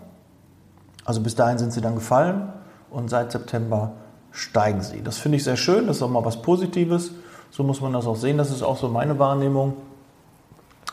Also 1.04 1.21
bis 1.21 1.35
dahin 1.35 1.59
sind 1.59 1.73
sie 1.73 1.80
dann 1.80 1.94
gefallen 1.94 2.52
und 2.90 3.09
seit 3.09 3.32
September 3.32 3.92
steigen 4.30 4.80
sie. 4.82 5.02
Das 5.02 5.18
finde 5.18 5.37
ich 5.37 5.44
sehr 5.44 5.56
schön, 5.56 5.87
das 5.87 5.97
ist 5.97 6.02
auch 6.02 6.09
mal 6.09 6.25
was 6.25 6.42
Positives. 6.42 7.12
So 7.50 7.62
muss 7.64 7.82
man 7.82 7.92
das 7.92 8.06
auch 8.06 8.16
sehen. 8.16 8.38
Das 8.38 8.50
ist 8.50 8.62
auch 8.62 8.78
so 8.78 8.88
meine 8.88 9.18
Wahrnehmung, 9.18 9.76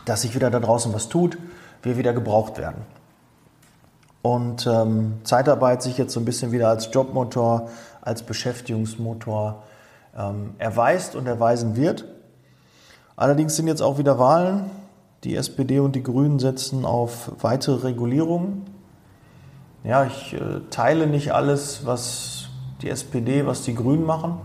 dass 0.04 0.24
sich 0.24 0.36
wieder 0.36 0.52
da 0.52 0.60
draußen 0.60 0.94
was 0.94 1.08
tut, 1.08 1.38
wir 1.82 1.98
wieder 1.98 2.12
gebraucht 2.12 2.58
werden. 2.58 2.82
Und 4.22 4.68
ähm, 4.68 5.20
Zeitarbeit 5.24 5.82
sich 5.82 5.98
jetzt 5.98 6.14
so 6.14 6.20
ein 6.20 6.26
bisschen 6.26 6.52
wieder 6.52 6.70
als 6.70 6.90
Jobmotor, 6.92 7.70
als 8.02 8.24
Beschäftigungsmotor 8.24 9.64
ähm, 10.18 10.56
erweist 10.58 11.16
und 11.16 11.26
erweisen 11.26 11.76
wird. 11.76 12.06
Allerdings 13.16 13.56
sind 13.56 13.68
jetzt 13.68 13.82
auch 13.82 13.98
wieder 13.98 14.20
Wahlen. 14.20 14.72
Die 15.24 15.36
SPD 15.36 15.80
und 15.80 15.96
die 15.96 16.04
Grünen 16.04 16.40
setzen 16.40 16.86
auf 16.86 17.32
weitere 17.42 17.88
Regulierungen. 17.88 18.66
Ja, 19.84 20.06
ich 20.06 20.34
äh, 20.34 20.62
teile 20.70 21.08
nicht 21.08 21.34
alles, 21.34 21.86
was 21.86 22.48
die 22.82 22.90
SPD, 22.90 23.46
was 23.46 23.64
die 23.64 23.76
Grünen 23.76 24.06
machen. 24.06 24.40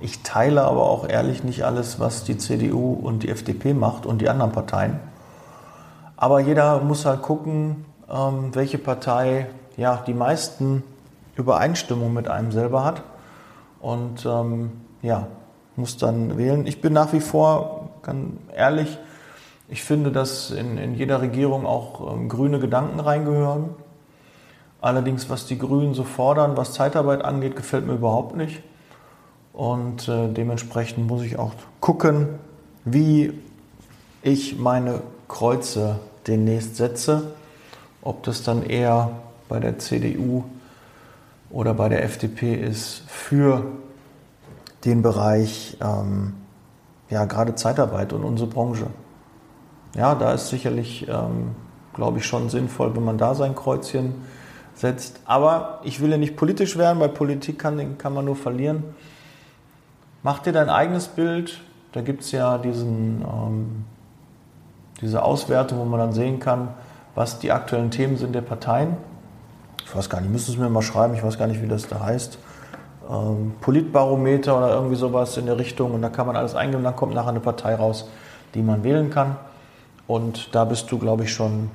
Ich 0.00 0.22
teile 0.22 0.62
aber 0.64 0.82
auch 0.82 1.08
ehrlich 1.08 1.42
nicht 1.42 1.64
alles, 1.64 1.98
was 1.98 2.24
die 2.24 2.36
CDU 2.36 2.92
und 2.92 3.22
die 3.22 3.28
FDP 3.28 3.72
macht 3.72 4.04
und 4.06 4.20
die 4.20 4.28
anderen 4.28 4.52
Parteien. 4.52 5.00
Aber 6.16 6.40
jeder 6.40 6.80
muss 6.80 7.04
halt 7.04 7.22
gucken, 7.22 7.84
ähm, 8.10 8.54
welche 8.54 8.78
Partei 8.78 9.46
ja, 9.76 10.02
die 10.06 10.14
meisten 10.14 10.82
Übereinstimmungen 11.36 12.14
mit 12.14 12.28
einem 12.28 12.52
selber 12.52 12.84
hat. 12.84 13.02
Und 13.80 14.24
ähm, 14.26 14.72
ja, 15.02 15.26
muss 15.76 15.96
dann 15.96 16.38
wählen. 16.38 16.66
Ich 16.66 16.80
bin 16.80 16.92
nach 16.92 17.12
wie 17.12 17.20
vor, 17.20 17.90
ganz 18.02 18.32
ehrlich, 18.54 18.98
ich 19.68 19.82
finde, 19.82 20.12
dass 20.12 20.50
in, 20.50 20.78
in 20.78 20.94
jeder 20.94 21.20
Regierung 21.20 21.66
auch 21.66 22.12
ähm, 22.12 22.28
grüne 22.28 22.58
Gedanken 22.58 23.00
reingehören. 23.00 23.70
Allerdings, 24.80 25.28
was 25.28 25.46
die 25.46 25.58
Grünen 25.58 25.94
so 25.94 26.04
fordern, 26.04 26.56
was 26.56 26.72
Zeitarbeit 26.72 27.24
angeht, 27.24 27.56
gefällt 27.56 27.86
mir 27.86 27.94
überhaupt 27.94 28.36
nicht. 28.36 28.62
Und 29.52 30.06
äh, 30.06 30.28
dementsprechend 30.28 31.06
muss 31.06 31.22
ich 31.22 31.38
auch 31.38 31.52
gucken, 31.80 32.28
wie 32.84 33.32
ich 34.22 34.58
meine 34.58 35.00
Kreuze 35.28 35.98
demnächst 36.26 36.76
setze. 36.76 37.32
Ob 38.06 38.22
das 38.22 38.44
dann 38.44 38.62
eher 38.62 39.10
bei 39.48 39.58
der 39.58 39.80
CDU 39.80 40.44
oder 41.50 41.74
bei 41.74 41.88
der 41.88 42.04
FDP 42.04 42.54
ist 42.54 43.02
für 43.08 43.64
den 44.84 45.02
Bereich, 45.02 45.76
ähm, 45.82 46.34
ja, 47.10 47.24
gerade 47.24 47.56
Zeitarbeit 47.56 48.12
und 48.12 48.22
unsere 48.22 48.48
Branche. 48.48 48.86
Ja, 49.96 50.14
da 50.14 50.34
ist 50.34 50.50
sicherlich, 50.50 51.08
ähm, 51.08 51.56
glaube 51.94 52.18
ich, 52.18 52.26
schon 52.26 52.48
sinnvoll, 52.48 52.94
wenn 52.94 53.04
man 53.04 53.18
da 53.18 53.34
sein 53.34 53.56
Kreuzchen 53.56 54.14
setzt. 54.76 55.18
Aber 55.24 55.80
ich 55.82 56.00
will 56.00 56.12
ja 56.12 56.16
nicht 56.16 56.36
politisch 56.36 56.78
werden, 56.78 57.00
bei 57.00 57.08
Politik 57.08 57.58
kann, 57.58 57.98
kann 57.98 58.14
man 58.14 58.24
nur 58.24 58.36
verlieren. 58.36 58.84
Mach 60.22 60.38
dir 60.38 60.52
dein 60.52 60.68
eigenes 60.68 61.08
Bild. 61.08 61.60
Da 61.90 62.02
gibt 62.02 62.22
es 62.22 62.30
ja 62.30 62.56
diesen, 62.58 63.22
ähm, 63.22 63.84
diese 65.00 65.24
Auswertung, 65.24 65.80
wo 65.80 65.84
man 65.84 65.98
dann 65.98 66.12
sehen 66.12 66.38
kann, 66.38 66.68
was 67.16 67.40
die 67.40 67.50
aktuellen 67.50 67.90
Themen 67.90 68.16
sind 68.16 68.32
der 68.32 68.42
Parteien. 68.42 68.96
Ich 69.84 69.96
weiß 69.96 70.08
gar 70.08 70.20
nicht, 70.20 70.30
müssen 70.30 70.52
es 70.52 70.58
mir 70.58 70.68
mal 70.68 70.82
schreiben, 70.82 71.14
ich 71.14 71.24
weiß 71.24 71.36
gar 71.38 71.48
nicht, 71.48 71.60
wie 71.60 71.66
das 71.66 71.88
da 71.88 71.98
heißt. 71.98 72.38
Ähm, 73.10 73.54
Politbarometer 73.60 74.56
oder 74.56 74.72
irgendwie 74.72 74.94
sowas 74.94 75.36
in 75.36 75.46
der 75.46 75.58
Richtung. 75.58 75.92
Und 75.92 76.02
da 76.02 76.08
kann 76.08 76.28
man 76.28 76.36
alles 76.36 76.54
eingeben, 76.54 76.84
dann 76.84 76.94
kommt 76.94 77.14
nachher 77.14 77.30
eine 77.30 77.40
Partei 77.40 77.74
raus, 77.74 78.08
die 78.54 78.62
man 78.62 78.84
wählen 78.84 79.10
kann. 79.10 79.36
Und 80.06 80.54
da 80.54 80.64
bist 80.64 80.92
du, 80.92 80.98
glaube 80.98 81.24
ich, 81.24 81.32
schon 81.32 81.72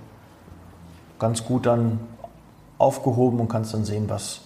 ganz 1.19 1.43
gut 1.43 1.65
dann 1.65 2.00
aufgehoben 2.77 3.41
und 3.41 3.50
kannst 3.50 3.74
dann 3.74 3.83
sehen, 3.83 4.05
was 4.07 4.41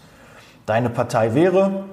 deine 0.65 0.89
Partei 0.89 1.35
wäre 1.35 1.83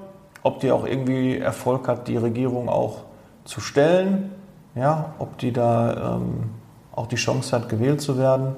ob 0.42 0.60
die 0.60 0.72
auch 0.72 0.86
irgendwie 0.86 1.38
Erfolg 1.38 1.88
hat, 1.88 2.08
die 2.08 2.16
Regierung 2.16 2.68
auch 2.68 2.98
zu 3.44 3.60
stellen, 3.60 4.32
ja, 4.74 5.12
ob 5.18 5.38
die 5.38 5.52
da 5.52 6.16
ähm, 6.16 6.50
auch 6.92 7.06
die 7.06 7.16
Chance 7.16 7.54
hat, 7.54 7.68
gewählt 7.68 8.00
zu 8.00 8.18
werden, 8.18 8.56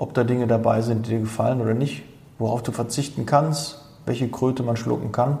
ob 0.00 0.14
da 0.14 0.24
Dinge 0.24 0.46
dabei 0.46 0.80
sind, 0.80 1.06
die 1.06 1.10
dir 1.10 1.20
gefallen 1.20 1.60
oder 1.60 1.74
nicht, 1.74 2.02
worauf 2.38 2.62
du 2.62 2.72
verzichten 2.72 3.26
kannst, 3.26 3.84
welche 4.06 4.30
Kröte 4.30 4.62
man 4.62 4.78
schlucken 4.78 5.12
kann. 5.12 5.36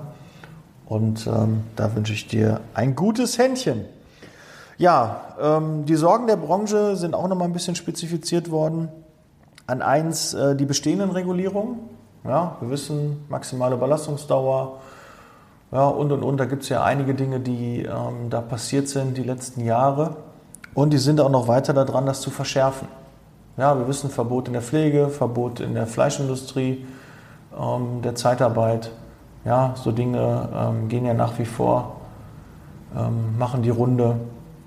Und 0.84 1.26
ähm, 1.26 1.62
da 1.76 1.96
wünsche 1.96 2.12
ich 2.12 2.28
dir 2.28 2.60
ein 2.74 2.94
gutes 2.94 3.38
Händchen. 3.38 3.86
Ja, 4.76 5.22
ähm, 5.40 5.86
die 5.86 5.94
Sorgen 5.94 6.26
der 6.26 6.36
Branche 6.36 6.96
sind 6.96 7.14
auch 7.14 7.26
nochmal 7.26 7.48
ein 7.48 7.54
bisschen 7.54 7.74
spezifiziert 7.74 8.50
worden. 8.50 8.90
An 9.66 9.80
eins 9.80 10.34
äh, 10.34 10.54
die 10.54 10.66
bestehenden 10.66 11.10
Regulierungen. 11.10 11.76
Ja, 12.24 12.56
wir 12.60 12.68
wissen, 12.68 13.24
maximale 13.30 13.78
Belastungsdauer, 13.78 14.80
ja, 15.72 15.88
und 15.88 16.12
und 16.12 16.22
und. 16.22 16.36
Da 16.36 16.44
gibt 16.44 16.64
es 16.64 16.68
ja 16.68 16.84
einige 16.84 17.14
Dinge, 17.14 17.40
die 17.40 17.84
ähm, 17.84 18.28
da 18.28 18.42
passiert 18.42 18.88
sind 18.88 19.16
die 19.16 19.22
letzten 19.22 19.64
Jahre. 19.64 20.16
Und 20.74 20.92
die 20.92 20.98
sind 20.98 21.18
auch 21.18 21.30
noch 21.30 21.48
weiter 21.48 21.72
daran, 21.72 22.04
das 22.04 22.20
zu 22.20 22.28
verschärfen. 22.28 22.88
Ja, 23.56 23.78
wir 23.78 23.86
wissen, 23.88 24.10
Verbot 24.10 24.46
in 24.46 24.52
der 24.54 24.62
Pflege, 24.62 25.08
Verbot 25.08 25.60
in 25.60 25.74
der 25.74 25.86
Fleischindustrie, 25.86 26.86
ähm, 27.58 28.02
der 28.02 28.14
Zeitarbeit. 28.14 28.90
Ja, 29.44 29.74
so 29.76 29.92
Dinge 29.92 30.48
ähm, 30.54 30.88
gehen 30.88 31.04
ja 31.04 31.14
nach 31.14 31.38
wie 31.38 31.44
vor, 31.44 31.96
ähm, 32.96 33.38
machen 33.38 33.62
die 33.62 33.70
Runde. 33.70 34.16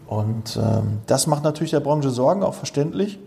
Und 0.08 0.58
ähm, 0.58 1.00
das 1.08 1.28
macht 1.28 1.44
natürlich 1.44 1.72
der 1.72 1.80
Branche 1.80 2.10
Sorgen, 2.10 2.44
auch 2.44 2.54
verständlich. 2.54 3.20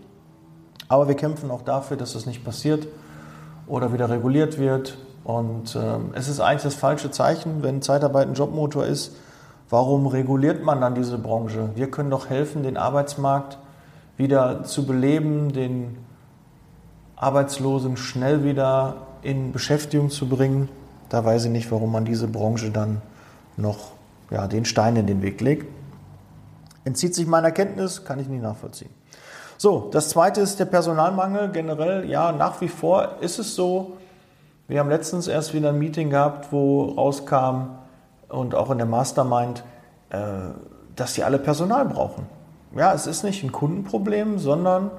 Aber 0.89 1.07
wir 1.07 1.15
kämpfen 1.15 1.51
auch 1.51 1.61
dafür, 1.61 1.97
dass 1.97 2.13
das 2.13 2.25
nicht 2.25 2.43
passiert 2.43 2.87
oder 3.67 3.91
wieder 3.91 4.09
reguliert 4.09 4.57
wird 4.57 4.97
und 5.27 5.75
ähm, 5.75 6.11
es 6.13 6.29
ist 6.29 6.39
eigentlich 6.39 6.63
das 6.63 6.75
falsche 6.75 7.11
Zeichen, 7.11 7.61
wenn 7.61 7.81
Zeitarbeit 7.81 8.29
ein 8.29 8.33
Jobmotor 8.33 8.85
ist. 8.85 9.13
Warum 9.69 10.07
reguliert 10.07 10.63
man 10.63 10.79
dann 10.79 10.95
diese 10.95 11.17
Branche? 11.17 11.71
Wir 11.75 11.91
können 11.91 12.09
doch 12.09 12.29
helfen, 12.29 12.63
den 12.63 12.77
Arbeitsmarkt 12.77 13.57
wieder 14.17 14.63
zu 14.63 14.85
beleben, 14.85 15.53
den 15.53 15.97
Arbeitslosen 17.15 17.97
schnell 17.97 18.43
wieder 18.43 18.95
in 19.21 19.51
Beschäftigung 19.51 20.09
zu 20.09 20.27
bringen. 20.27 20.69
Da 21.09 21.23
weiß 21.23 21.45
ich 21.45 21.51
nicht, 21.51 21.71
warum 21.71 21.91
man 21.91 22.05
diese 22.05 22.27
Branche 22.27 22.71
dann 22.71 23.01
noch 23.55 23.91
ja, 24.29 24.47
den 24.47 24.65
Stein 24.65 24.95
in 24.95 25.07
den 25.07 25.21
Weg 25.21 25.41
legt. 25.41 25.67
Entzieht 26.83 27.15
sich 27.15 27.27
meiner 27.27 27.51
Kenntnis, 27.51 28.05
kann 28.05 28.19
ich 28.19 28.27
nicht 28.27 28.41
nachvollziehen. 28.41 28.91
So, 29.57 29.89
das 29.91 30.09
zweite 30.09 30.41
ist 30.41 30.59
der 30.59 30.65
Personalmangel. 30.65 31.49
Generell, 31.49 32.09
ja, 32.09 32.31
nach 32.31 32.61
wie 32.61 32.67
vor 32.67 33.17
ist 33.21 33.39
es 33.39 33.55
so, 33.55 33.97
wir 34.67 34.79
haben 34.79 34.89
letztens 34.89 35.27
erst 35.27 35.53
wieder 35.53 35.69
ein 35.69 35.79
Meeting 35.79 36.09
gehabt, 36.09 36.51
wo 36.51 36.83
rauskam 36.83 37.77
und 38.29 38.53
auch 38.53 38.69
in 38.69 38.77
der 38.77 38.87
Mastermind, 38.87 39.63
äh, 40.09 40.17
dass 40.95 41.13
sie 41.13 41.23
alle 41.23 41.39
Personal 41.39 41.85
brauchen. 41.85 42.25
Ja, 42.75 42.93
es 42.93 43.07
ist 43.07 43.23
nicht 43.23 43.43
ein 43.43 43.51
Kundenproblem, 43.51 44.39
sondern 44.39 44.91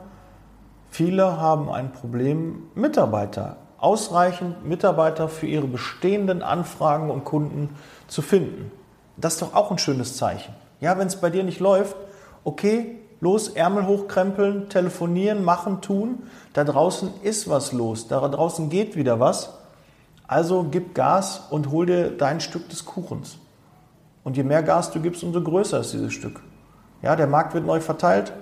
viele 0.90 1.38
haben 1.38 1.70
ein 1.70 1.92
Problem, 1.92 2.64
Mitarbeiter, 2.74 3.56
ausreichend 3.78 4.64
Mitarbeiter 4.64 5.28
für 5.28 5.46
ihre 5.46 5.66
bestehenden 5.66 6.42
Anfragen 6.42 7.10
und 7.10 7.24
Kunden 7.24 7.70
zu 8.08 8.22
finden. 8.22 8.72
Das 9.16 9.34
ist 9.34 9.42
doch 9.42 9.54
auch 9.54 9.70
ein 9.70 9.78
schönes 9.78 10.16
Zeichen. 10.16 10.54
Ja, 10.80 10.98
wenn 10.98 11.08
es 11.08 11.16
bei 11.16 11.30
dir 11.30 11.44
nicht 11.44 11.60
läuft, 11.60 11.96
okay, 12.44 12.98
los, 13.20 13.48
Ärmel 13.48 13.86
hochkrempeln, 13.86 14.68
telefonieren, 14.68 15.44
machen, 15.44 15.80
tun. 15.80 16.22
Da 16.52 16.64
draußen 16.64 17.10
ist 17.22 17.48
was 17.48 17.72
los, 17.72 18.08
da 18.08 18.26
draußen 18.26 18.70
geht 18.70 18.96
wieder 18.96 19.20
was. 19.20 19.54
Also 20.26 20.66
gib 20.70 20.94
Gas 20.94 21.42
und 21.50 21.70
hol 21.70 21.86
dir 21.86 22.10
dein 22.10 22.40
Stück 22.40 22.68
des 22.68 22.84
Kuchens. 22.84 23.38
Und 24.24 24.36
je 24.36 24.42
mehr 24.42 24.62
Gas 24.62 24.90
du 24.90 25.00
gibst, 25.00 25.22
umso 25.24 25.42
größer 25.42 25.80
ist 25.80 25.92
dieses 25.92 26.12
Stück. 26.12 26.40
Ja, 27.02 27.16
der 27.16 27.26
Markt 27.26 27.54
wird 27.54 27.66
neu 27.66 27.80
verteilt, 27.80 28.32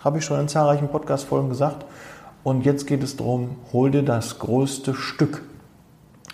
habe 0.00 0.18
ich 0.18 0.24
schon 0.24 0.40
in 0.40 0.48
zahlreichen 0.48 0.88
Podcast-Folgen 0.88 1.48
gesagt. 1.48 1.86
Und 2.42 2.64
jetzt 2.64 2.86
geht 2.86 3.02
es 3.02 3.16
darum, 3.16 3.56
hol 3.72 3.90
dir 3.90 4.02
das 4.02 4.38
größte 4.38 4.94
Stück. 4.94 5.42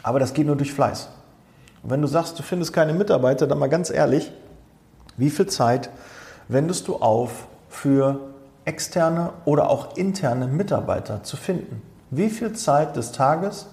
Aber 0.03 0.19
das 0.19 0.35
geht 0.35 0.47
nur 0.47 0.57
durch 0.57 0.73
Fleiß. 0.73 1.09
Und 1.83 1.91
wenn 1.91 2.03
du 2.03 2.09
sagst, 2.09 2.39
du 2.39 2.43
findest 2.43 2.73
keine 2.73 2.93
Mitarbeiter, 2.93 3.47
dann 3.47 3.59
mal 3.59 3.69
ganz 3.69 3.91
ehrlich, 3.91 4.33
wie 5.17 5.31
viel 5.31 5.47
Zeit 5.47 5.91
wendest 6.49 6.89
du 6.89 6.97
auf 6.97 7.47
für 7.69 8.19
externe 8.65 9.33
oder 9.45 9.71
auch 9.71 9.97
interne 9.97 10.47
Mitarbeiter 10.47 11.23
zu 11.23 11.37
finden? 11.37 11.83
Wie 12.11 12.29
viel 12.29 12.55
Zeit 12.55 12.97
des 12.97 13.13
Tages 13.13 13.69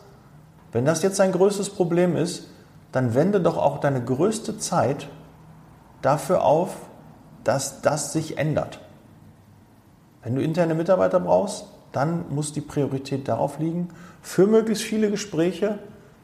wenn 0.72 0.86
das 0.86 1.02
jetzt 1.02 1.20
dein 1.20 1.32
größtes 1.32 1.70
Problem 1.72 2.16
ist, 2.16 2.48
dann 2.92 3.16
wende 3.16 3.42
doch 3.42 3.58
auch 3.58 3.80
deine 3.80 4.04
größte 4.04 4.58
Zeit 4.58 5.08
dafür 6.02 6.44
auf, 6.44 6.76
dass 7.48 7.82
das 7.82 8.14
sich 8.14 8.38
ändert. 8.38 8.80
Wenn 10.24 10.36
du 10.36 10.42
interne 10.42 10.76
Mitarbeiter 10.76 11.20
brauchst, 11.20 11.66
dann 11.92 12.26
muss 12.30 12.54
die 12.54 12.62
Priorität 12.62 13.28
darauf 13.28 13.60
liegen, 13.60 13.90
für 14.22 14.48
möglichst 14.48 14.84
viele 14.84 15.10
Gespräche, 15.10 15.80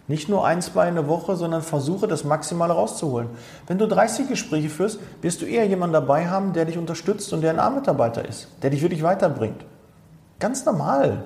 nicht 0.09 0.27
nur 0.27 0.45
ein, 0.45 0.61
zwei 0.61 0.89
in 0.89 0.95
der 0.95 1.07
Woche, 1.07 1.37
sondern 1.37 1.61
versuche 1.61 2.07
das 2.07 2.25
Maximale 2.25 2.73
rauszuholen. 2.73 3.29
Wenn 3.67 3.77
du 3.77 3.87
30 3.87 4.27
Gespräche 4.27 4.69
führst, 4.69 4.99
wirst 5.21 5.41
du 5.41 5.45
eher 5.45 5.65
jemanden 5.65 5.93
dabei 5.93 6.27
haben, 6.27 6.51
der 6.51 6.65
dich 6.65 6.77
unterstützt 6.77 7.31
und 7.31 7.41
der 7.41 7.51
ein 7.51 7.59
A-Mitarbeiter 7.59 8.27
ist, 8.27 8.49
der 8.61 8.71
dich 8.71 8.81
wirklich 8.81 9.03
weiterbringt. 9.03 9.65
Ganz 10.39 10.65
normal. 10.65 11.23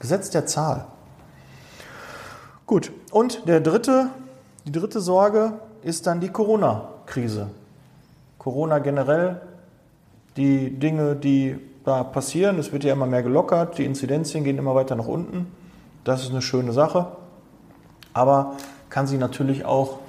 Gesetz 0.00 0.30
der 0.30 0.46
Zahl. 0.46 0.86
Gut, 2.66 2.90
und 3.12 3.46
der 3.46 3.60
dritte 3.60 4.10
die 4.64 4.72
dritte 4.72 5.00
Sorge 5.00 5.54
ist 5.82 6.06
dann 6.06 6.20
die 6.20 6.28
Corona-Krise. 6.28 7.48
Corona 8.42 8.80
generell, 8.80 9.40
die 10.36 10.76
Dinge, 10.76 11.14
die 11.14 11.60
da 11.84 12.02
passieren, 12.02 12.58
es 12.58 12.72
wird 12.72 12.82
ja 12.82 12.92
immer 12.92 13.06
mehr 13.06 13.22
gelockert, 13.22 13.78
die 13.78 13.84
Inzidenzien 13.84 14.42
gehen 14.42 14.58
immer 14.58 14.74
weiter 14.74 14.96
nach 14.96 15.06
unten. 15.06 15.46
Das 16.02 16.22
ist 16.22 16.30
eine 16.30 16.42
schöne 16.42 16.72
Sache. 16.72 17.06
Aber 18.12 18.56
kann 18.90 19.06
sich 19.06 19.20
natürlich 19.20 19.64
auch 19.64 20.00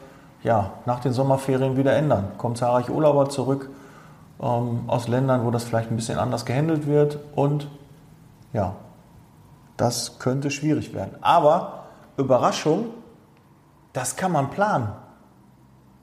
ja, 0.43 0.71
nach 0.87 0.99
den 0.99 1.13
Sommerferien 1.13 1.77
wieder 1.77 1.93
ändern. 1.93 2.31
Kommen 2.39 2.55
zahlreiche 2.55 2.91
Urlauber 2.91 3.29
zurück 3.29 3.69
ähm, 4.41 4.85
aus 4.87 5.07
Ländern, 5.07 5.45
wo 5.45 5.51
das 5.51 5.63
vielleicht 5.63 5.91
ein 5.91 5.95
bisschen 5.95 6.17
anders 6.17 6.45
gehandelt 6.45 6.87
wird. 6.87 7.19
Und 7.35 7.67
ja, 8.51 8.75
das 9.77 10.17
könnte 10.17 10.49
schwierig 10.49 10.95
werden. 10.95 11.17
Aber 11.21 11.83
Überraschung, 12.17 12.87
das 13.93 14.15
kann 14.15 14.31
man 14.31 14.49
planen. 14.49 14.89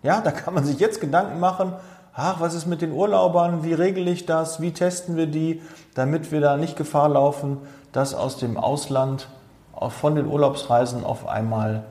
Ja, 0.05 0.21
da 0.21 0.31
kann 0.31 0.55
man 0.55 0.65
sich 0.65 0.79
jetzt 0.79 1.01
Gedanken 1.01 1.41
machen, 1.41 1.73
ach, 2.15 2.41
was 2.41 2.55
ist 2.55 2.67
mit 2.67 2.83
den 2.83 2.93
Urlaubern, 2.93 3.63
wie 3.65 3.73
regel 3.73 4.09
ich 4.09 4.27
das, 4.27 4.61
wie 4.61 4.73
testen 4.73 5.17
wir 5.17 5.27
die, 5.27 5.63
damit 5.95 6.33
wir 6.33 6.41
da 6.41 6.57
nicht 6.57 6.77
Gefahr 6.77 7.09
laufen, 7.09 7.59
dass 7.93 8.15
aus 8.15 8.37
dem 8.37 8.57
Ausland 8.57 9.29
von 9.89 10.15
den 10.15 10.27
Urlaubsreisen 10.27 11.05
auf 11.05 11.27
einmal 11.27 11.85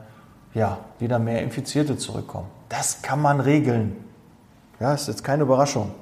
ja, 0.54 0.78
wieder 0.98 1.18
mehr 1.18 1.42
Infizierte 1.42 1.96
zurückkommen. 1.96 2.48
Das 2.68 3.02
kann 3.02 3.20
man 3.20 3.40
regeln. 3.40 3.96
Ja, 4.78 4.94
ist 4.94 5.08
jetzt 5.08 5.24
keine 5.24 5.42
Überraschung. 5.42 5.92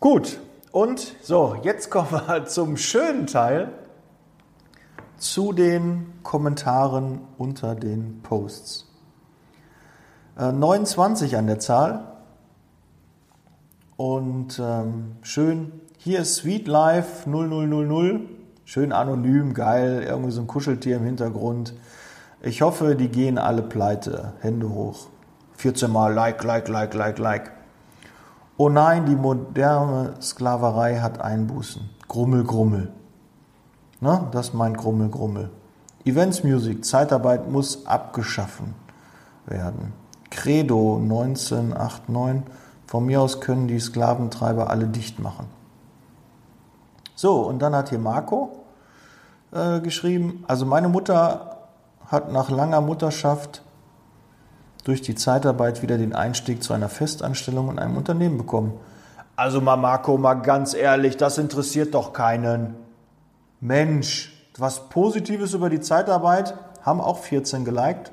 Gut, 0.00 0.38
und 0.72 1.14
so, 1.22 1.56
jetzt 1.62 1.90
kommen 1.90 2.10
wir 2.10 2.44
zum 2.46 2.76
schönen 2.76 3.26
Teil, 3.26 3.70
zu 5.16 5.52
den 5.52 6.12
Kommentaren 6.22 7.20
unter 7.38 7.74
den 7.74 8.22
Posts. 8.22 8.86
29 10.36 11.32
äh, 11.32 11.36
an 11.36 11.46
der 11.46 11.58
Zahl. 11.60 12.13
Und 13.96 14.60
ähm, 14.60 15.16
schön, 15.22 15.72
hier 15.98 16.20
ist 16.20 16.36
Sweet 16.36 16.66
Life 16.66 17.30
0000. 17.30 18.28
Schön 18.64 18.92
anonym, 18.92 19.54
geil, 19.54 20.04
irgendwie 20.08 20.32
so 20.32 20.40
ein 20.40 20.46
Kuscheltier 20.46 20.96
im 20.96 21.04
Hintergrund. 21.04 21.74
Ich 22.42 22.62
hoffe, 22.62 22.96
die 22.96 23.08
gehen 23.08 23.38
alle 23.38 23.62
pleite. 23.62 24.32
Hände 24.40 24.70
hoch. 24.70 25.06
14 25.56 25.90
Mal 25.92 26.12
Like, 26.12 26.42
Like, 26.42 26.68
Like, 26.68 26.94
Like, 26.94 27.18
Like. 27.18 27.52
Oh 28.56 28.68
nein, 28.68 29.06
die 29.06 29.14
moderne 29.14 30.14
Sklaverei 30.20 30.98
hat 30.98 31.20
Einbußen. 31.20 31.88
Grummel, 32.08 32.44
Grummel. 32.44 32.90
Na, 34.00 34.28
das 34.32 34.48
ist 34.48 34.54
mein 34.54 34.74
Grummel, 34.74 35.08
Grummel. 35.08 35.50
Events 36.04 36.42
Music, 36.42 36.84
Zeitarbeit 36.84 37.50
muss 37.50 37.86
abgeschaffen 37.86 38.74
werden. 39.46 39.92
Credo 40.30 40.96
1989 40.96 42.42
von 42.86 43.06
mir 43.06 43.20
aus 43.20 43.40
können 43.40 43.68
die 43.68 43.80
Sklaventreiber 43.80 44.70
alle 44.70 44.86
dicht 44.86 45.18
machen. 45.18 45.46
So, 47.14 47.40
und 47.42 47.60
dann 47.60 47.74
hat 47.74 47.90
hier 47.90 47.98
Marco 47.98 48.64
äh, 49.52 49.80
geschrieben, 49.80 50.44
also 50.48 50.66
meine 50.66 50.88
Mutter 50.88 51.68
hat 52.06 52.30
nach 52.32 52.50
langer 52.50 52.80
Mutterschaft 52.80 53.62
durch 54.84 55.00
die 55.00 55.14
Zeitarbeit 55.14 55.82
wieder 55.82 55.96
den 55.96 56.14
Einstieg 56.14 56.62
zu 56.62 56.72
einer 56.72 56.88
Festanstellung 56.88 57.70
in 57.70 57.78
einem 57.78 57.96
Unternehmen 57.96 58.36
bekommen. 58.36 58.74
Also 59.36 59.60
mal 59.60 59.76
Marco, 59.76 60.16
mal 60.18 60.34
ganz 60.34 60.74
ehrlich, 60.74 61.16
das 61.16 61.38
interessiert 61.38 61.94
doch 61.94 62.12
keinen. 62.12 62.74
Mensch, 63.60 64.32
was 64.58 64.88
Positives 64.90 65.54
über 65.54 65.70
die 65.70 65.80
Zeitarbeit 65.80 66.54
haben 66.82 67.00
auch 67.00 67.18
14 67.18 67.64
geliked. 67.64 68.12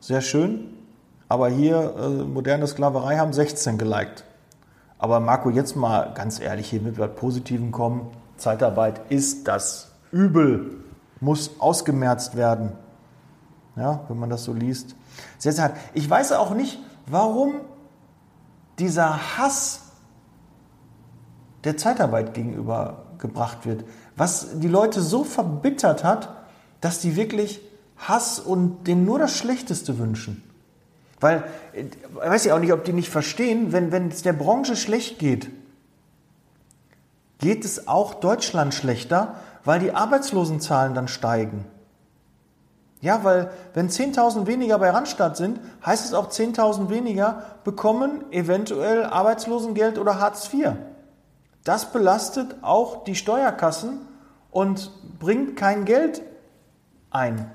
Sehr 0.00 0.20
schön. 0.20 0.71
Aber 1.32 1.48
hier 1.48 1.94
äh, 1.96 2.08
moderne 2.24 2.66
Sklaverei 2.66 3.16
haben 3.16 3.32
16 3.32 3.78
geliked. 3.78 4.22
Aber 4.98 5.18
Marco, 5.18 5.48
jetzt 5.48 5.76
mal 5.76 6.12
ganz 6.14 6.38
ehrlich 6.38 6.68
hier 6.68 6.82
mit 6.82 6.98
was 6.98 7.14
Positivem 7.14 7.72
kommen. 7.72 8.10
Zeitarbeit 8.36 9.00
ist 9.10 9.48
das 9.48 9.92
Übel, 10.10 10.84
muss 11.20 11.52
ausgemerzt 11.58 12.36
werden. 12.36 12.72
Ja, 13.76 14.00
wenn 14.08 14.18
man 14.18 14.28
das 14.28 14.44
so 14.44 14.52
liest. 14.52 14.94
Sehr, 15.38 15.52
sehr 15.52 15.64
hart. 15.64 15.76
Ich 15.94 16.10
weiß 16.10 16.32
auch 16.32 16.52
nicht, 16.52 16.78
warum 17.06 17.54
dieser 18.78 19.38
Hass 19.38 19.84
der 21.64 21.78
Zeitarbeit 21.78 22.34
gegenüber 22.34 23.04
gebracht 23.16 23.64
wird. 23.64 23.86
Was 24.16 24.58
die 24.60 24.68
Leute 24.68 25.00
so 25.00 25.24
verbittert 25.24 26.04
hat, 26.04 26.28
dass 26.82 27.00
die 27.00 27.16
wirklich 27.16 27.62
Hass 27.96 28.38
und 28.38 28.86
denen 28.86 29.06
nur 29.06 29.18
das 29.18 29.34
Schlechteste 29.34 29.98
wünschen. 29.98 30.42
Weil, 31.22 31.44
ich 31.72 31.86
weiß 32.14 32.44
ja 32.46 32.56
auch 32.56 32.58
nicht, 32.58 32.72
ob 32.72 32.84
die 32.84 32.92
nicht 32.92 33.08
verstehen, 33.08 33.72
wenn, 33.72 33.92
wenn 33.92 34.08
es 34.08 34.22
der 34.22 34.32
Branche 34.32 34.74
schlecht 34.74 35.20
geht, 35.20 35.48
geht 37.38 37.64
es 37.64 37.86
auch 37.86 38.14
Deutschland 38.14 38.74
schlechter, 38.74 39.36
weil 39.64 39.78
die 39.78 39.94
Arbeitslosenzahlen 39.94 40.94
dann 40.94 41.06
steigen. 41.06 41.64
Ja, 43.00 43.22
weil 43.22 43.50
wenn 43.72 43.88
10.000 43.88 44.46
weniger 44.46 44.78
bei 44.80 44.90
Randstadt 44.90 45.36
sind, 45.36 45.60
heißt 45.86 46.06
es 46.06 46.14
auch 46.14 46.28
10.000 46.28 46.88
weniger 46.88 47.44
bekommen 47.62 48.24
eventuell 48.32 49.04
Arbeitslosengeld 49.04 49.98
oder 49.98 50.18
Hartz 50.18 50.52
IV. 50.52 50.72
Das 51.62 51.92
belastet 51.92 52.56
auch 52.62 53.04
die 53.04 53.14
Steuerkassen 53.14 54.00
und 54.50 54.90
bringt 55.20 55.56
kein 55.56 55.84
Geld 55.84 56.22
ein. 57.10 57.48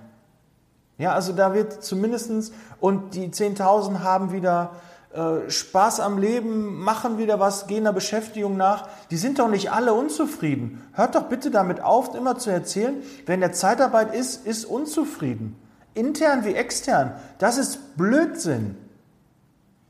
Ja, 0.98 1.14
also 1.14 1.34
da 1.34 1.54
wird 1.54 1.84
zumindestens 1.84 2.52
und 2.80 3.14
die 3.14 3.28
10.000 3.28 4.00
haben 4.00 4.32
wieder 4.32 4.72
äh, 5.14 5.50
Spaß 5.50 6.00
am 6.00 6.18
Leben, 6.18 6.80
machen 6.80 7.18
wieder 7.18 7.40
was, 7.40 7.68
gehen 7.68 7.84
der 7.84 7.92
Beschäftigung 7.92 8.58
nach. 8.58 8.88
Die 9.12 9.18
sind 9.18 9.40
doch 9.40 9.50
nicht 9.50 9.72
alle 9.72 9.94
unzufrieden. 9.94 10.84
Hört 10.94 11.16
doch 11.16 11.24
bitte 11.24 11.52
damit 11.52 11.82
auf, 11.82 12.16
immer 12.16 12.38
zu 12.38 12.50
erzählen, 12.50 12.96
wer 13.26 13.36
in 13.36 13.42
der 13.42 13.54
Zeitarbeit 13.54 14.14
ist, 14.14 14.46
ist 14.46 14.66
unzufrieden. 14.66 15.56
Intern 15.94 16.46
wie 16.46 16.54
extern. 16.54 17.14
Das 17.40 17.58
ist 17.58 17.98
Blödsinn. 17.98 18.76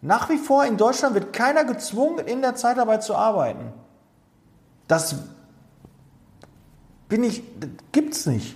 Nach 0.02 0.30
wie 0.30 0.38
vor 0.38 0.64
in 0.66 0.78
Deutschland 0.78 1.16
wird 1.16 1.34
keiner 1.34 1.66
gezwungen, 1.66 2.20
in 2.20 2.42
der 2.42 2.56
Zeitarbeit 2.56 3.04
zu 3.04 3.16
arbeiten. 3.16 3.74
Das 4.88 5.16
bin 7.10 7.24
ich, 7.24 7.44
das 7.60 7.70
gibt's 7.92 8.26
nicht. 8.26 8.56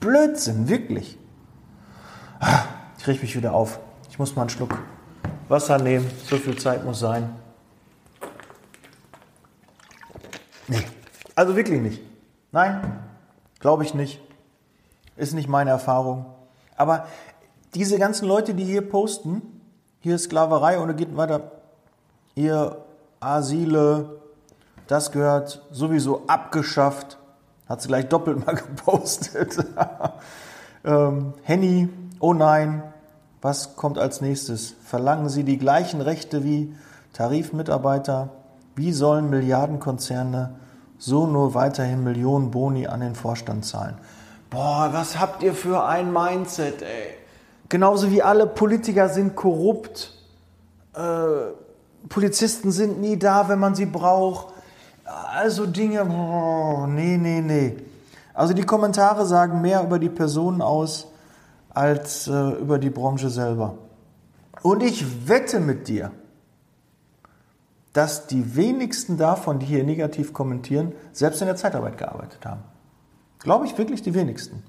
Blödsinn, 0.00 0.68
wirklich. 0.68 1.18
Ah, 2.40 2.64
ich 2.98 3.06
richte 3.06 3.22
mich 3.24 3.36
wieder 3.36 3.52
auf. 3.52 3.78
Ich 4.10 4.18
muss 4.18 4.34
mal 4.34 4.42
einen 4.42 4.50
Schluck 4.50 4.78
Wasser 5.48 5.78
nehmen. 5.78 6.10
So 6.24 6.36
viel 6.36 6.56
Zeit 6.56 6.84
muss 6.84 7.00
sein. 7.00 7.34
Nee, 10.68 10.82
also 11.34 11.54
wirklich 11.56 11.80
nicht. 11.80 12.00
Nein, 12.52 13.00
glaube 13.60 13.84
ich 13.84 13.94
nicht. 13.94 14.20
Ist 15.16 15.34
nicht 15.34 15.48
meine 15.48 15.70
Erfahrung. 15.70 16.26
Aber 16.76 17.06
diese 17.74 17.98
ganzen 17.98 18.26
Leute, 18.26 18.54
die 18.54 18.64
hier 18.64 18.86
posten, 18.88 19.42
hier 20.00 20.18
Sklaverei 20.18 20.78
und 20.78 20.96
geht 20.96 21.16
weiter, 21.16 21.52
hier 22.34 22.84
Asile, 23.20 24.20
das 24.86 25.12
gehört 25.12 25.62
sowieso 25.70 26.26
abgeschafft. 26.26 27.18
Hat 27.68 27.82
sie 27.82 27.88
gleich 27.88 28.08
doppelt 28.08 28.44
mal 28.46 28.54
gepostet. 28.56 29.56
ähm, 30.84 31.34
Henny, 31.42 31.88
oh 32.20 32.34
nein, 32.34 32.82
was 33.42 33.76
kommt 33.76 33.98
als 33.98 34.20
nächstes? 34.20 34.74
Verlangen 34.84 35.28
Sie 35.28 35.44
die 35.44 35.58
gleichen 35.58 36.00
Rechte 36.00 36.44
wie 36.44 36.74
Tarifmitarbeiter? 37.12 38.30
Wie 38.74 38.92
sollen 38.92 39.30
Milliardenkonzerne 39.30 40.54
so 40.98 41.26
nur 41.26 41.54
weiterhin 41.54 42.02
Millionen 42.04 42.50
Boni 42.50 42.86
an 42.86 43.00
den 43.00 43.14
Vorstand 43.14 43.64
zahlen? 43.64 43.96
Boah, 44.50 44.90
was 44.92 45.18
habt 45.18 45.42
ihr 45.42 45.54
für 45.54 45.84
ein 45.84 46.12
Mindset, 46.12 46.82
ey? 46.82 47.14
Genauso 47.68 48.10
wie 48.10 48.22
alle 48.22 48.46
Politiker 48.46 49.08
sind 49.08 49.34
korrupt. 49.34 50.12
Äh, 50.94 51.00
Polizisten 52.08 52.70
sind 52.70 53.00
nie 53.00 53.18
da, 53.18 53.48
wenn 53.48 53.58
man 53.58 53.74
sie 53.74 53.86
braucht. 53.86 54.54
Also 55.06 55.66
Dinge, 55.66 56.04
boah, 56.04 56.86
nee, 56.86 57.16
nee, 57.16 57.40
nee. 57.40 57.76
Also 58.34 58.52
die 58.52 58.64
Kommentare 58.64 59.24
sagen 59.24 59.60
mehr 59.60 59.82
über 59.82 59.98
die 59.98 60.08
Personen 60.08 60.60
aus 60.60 61.06
als 61.70 62.26
äh, 62.26 62.50
über 62.50 62.78
die 62.78 62.90
Branche 62.90 63.30
selber. 63.30 63.78
Und 64.62 64.82
ich 64.82 65.28
wette 65.28 65.60
mit 65.60 65.88
dir, 65.88 66.10
dass 67.92 68.26
die 68.26 68.56
wenigsten 68.56 69.16
davon, 69.16 69.58
die 69.58 69.66
hier 69.66 69.84
negativ 69.84 70.32
kommentieren, 70.32 70.92
selbst 71.12 71.40
in 71.40 71.46
der 71.46 71.56
Zeitarbeit 71.56 71.96
gearbeitet 71.96 72.44
haben. 72.44 72.62
Glaube 73.38 73.66
ich 73.66 73.78
wirklich 73.78 74.02
die 74.02 74.14
wenigsten. 74.14 74.62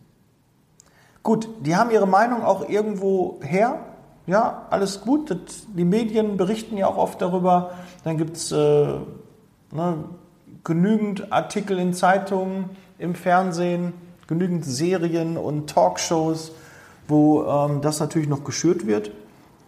Gut, 1.23 1.49
die 1.61 1.75
haben 1.75 1.91
ihre 1.91 2.07
Meinung 2.07 2.43
auch 2.43 2.69
irgendwo 2.69 3.39
her. 3.41 3.79
Ja, 4.27 4.67
alles 4.69 5.01
gut. 5.01 5.31
Das, 5.31 5.65
die 5.75 5.83
Medien 5.83 6.37
berichten 6.37 6.77
ja 6.77 6.87
auch 6.87 6.97
oft 6.97 7.21
darüber. 7.21 7.71
Dann 8.03 8.17
gibt 8.17 8.37
es 8.37 8.51
äh, 8.51 8.55
ne, 8.55 10.05
genügend 10.67 11.31
Artikel 11.31 11.79
in 11.79 11.93
Zeitungen, 11.93 12.71
im 12.99 13.15
Fernsehen, 13.15 13.93
genügend 14.27 14.65
Serien 14.65 15.37
und 15.37 15.69
Talkshows, 15.69 16.51
wo 17.07 17.45
ähm, 17.45 17.79
das 17.79 18.01
natürlich 18.01 18.27
noch 18.27 18.43
geschürt 18.43 18.85
wird, 18.85 19.11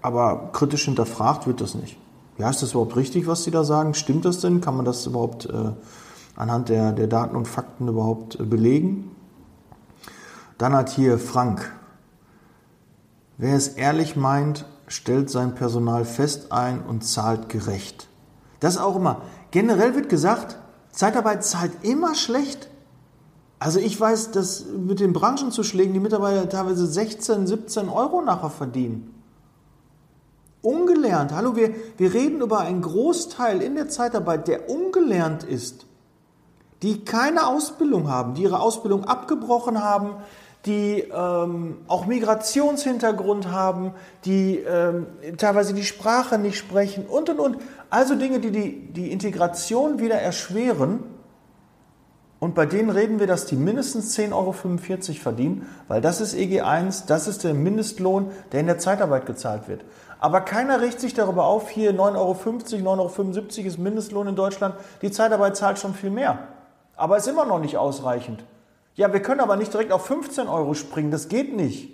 aber 0.02 0.50
kritisch 0.52 0.84
hinterfragt 0.84 1.48
wird 1.48 1.62
das 1.62 1.74
nicht. 1.74 1.98
Ja, 2.38 2.50
ist 2.50 2.62
das 2.62 2.72
überhaupt 2.72 2.98
richtig, 2.98 3.28
was 3.28 3.46
Sie 3.46 3.52
da 3.52 3.64
sagen? 3.64 3.94
Stimmt 3.94 4.26
das 4.26 4.42
denn? 4.42 4.60
Kann 4.60 4.76
man 4.76 4.84
das 4.84 5.06
überhaupt 5.06 5.46
äh, 5.46 5.72
anhand 6.36 6.68
der, 6.68 6.92
der 6.92 7.08
Daten 7.08 7.38
und 7.38 7.48
Fakten 7.48 7.88
überhaupt 7.88 8.38
äh, 8.38 8.44
belegen? 8.44 9.16
Dann 10.58 10.74
hat 10.74 10.90
hier 10.90 11.18
Frank. 11.18 11.74
Wer 13.38 13.56
es 13.56 13.70
ehrlich 13.70 14.18
meint, 14.18 14.66
stellt 14.88 15.30
sein 15.30 15.56
Personal 15.56 16.04
fest 16.04 16.52
ein 16.52 16.82
und 16.82 17.06
zahlt 17.06 17.48
gerecht. 17.48 18.10
Das 18.60 18.78
auch 18.78 18.98
immer. 18.98 19.22
Generell 19.52 19.96
wird 19.96 20.10
gesagt, 20.10 20.60
Zeitarbeit 21.00 21.46
zahlt 21.46 21.86
immer 21.86 22.14
schlecht. 22.14 22.70
Also 23.58 23.80
ich 23.80 23.98
weiß, 23.98 24.32
dass 24.32 24.66
mit 24.66 25.00
den 25.00 25.14
Branchenzuschlägen 25.14 25.94
die 25.94 26.02
Mitarbeiter 26.02 26.50
teilweise 26.50 26.86
16, 26.86 27.48
17 27.48 27.88
Euro 27.88 28.22
nachher 28.22 28.50
verdienen. 28.50 29.16
Ungelernt. 30.62 31.32
Hallo, 31.32 31.56
wir, 31.56 31.74
wir 31.96 32.14
reden 32.14 32.42
über 32.42 32.60
einen 32.60 32.82
Großteil 32.82 33.62
in 33.62 33.76
der 33.76 33.88
Zeitarbeit, 33.88 34.50
der 34.50 34.70
ungelernt 34.70 35.46
ist, 35.46 35.86
die 36.82 37.06
keine 37.06 37.48
Ausbildung 37.48 38.10
haben, 38.10 38.34
die 38.34 38.44
ihre 38.44 38.60
Ausbildung 38.60 39.06
abgebrochen 39.06 39.82
haben, 39.82 40.16
die 40.66 41.06
ähm, 41.14 41.78
auch 41.88 42.06
Migrationshintergrund 42.06 43.50
haben, 43.50 43.94
die 44.26 44.58
ähm, 44.58 45.08
teilweise 45.38 45.74
die 45.74 45.86
Sprache 45.86 46.38
nicht 46.38 46.58
sprechen 46.58 47.06
und 47.06 47.30
und 47.30 47.40
und. 47.40 47.58
Also 47.90 48.16
Dinge, 48.16 48.40
die, 48.40 48.52
die 48.52 48.94
die 48.94 49.12
Integration 49.12 50.00
wieder 50.00 50.16
erschweren. 50.16 51.04
Und 52.40 52.56
bei 52.56 52.66
denen 52.66 52.90
reden 52.90 53.20
wir, 53.20 53.28
dass 53.28 53.46
die 53.46 53.58
mindestens 53.58 54.18
10,45 54.18 54.34
Euro 54.34 54.54
verdienen, 55.22 55.68
weil 55.90 56.00
das 56.00 56.22
ist 56.22 56.36
EG1, 56.36 57.06
das 57.06 57.28
ist 57.28 57.44
der 57.44 57.54
Mindestlohn, 57.54 58.32
der 58.54 58.62
in 58.62 58.68
der 58.68 58.78
Zeitarbeit 58.80 59.26
gezahlt 59.26 59.68
wird. 59.68 59.84
Aber 60.22 60.42
keiner 60.42 60.82
richtet 60.82 61.02
sich 61.02 61.14
darüber 61.14 61.46
auf, 61.46 61.70
hier 61.70 61.94
9,50 61.94 62.86
Euro, 62.86 63.10
9,75 63.10 63.58
Euro 63.58 63.68
ist 63.68 63.78
Mindestlohn 63.78 64.28
in 64.28 64.36
Deutschland. 64.36 64.76
Die 65.02 65.12
Zeitarbeit 65.12 65.58
zahlt 65.58 65.80
schon 65.80 65.94
viel 65.94 66.12
mehr. 66.12 66.40
Aber 66.96 67.18
ist 67.18 67.28
immer 67.28 67.46
noch 67.46 67.60
nicht 67.60 67.78
ausreichend. 67.78 68.44
Ja, 69.00 69.14
wir 69.14 69.22
können 69.22 69.40
aber 69.40 69.56
nicht 69.56 69.72
direkt 69.72 69.94
auf 69.94 70.08
15 70.08 70.50
Euro 70.50 70.74
springen, 70.74 71.10
das 71.10 71.30
geht 71.30 71.56
nicht. 71.56 71.90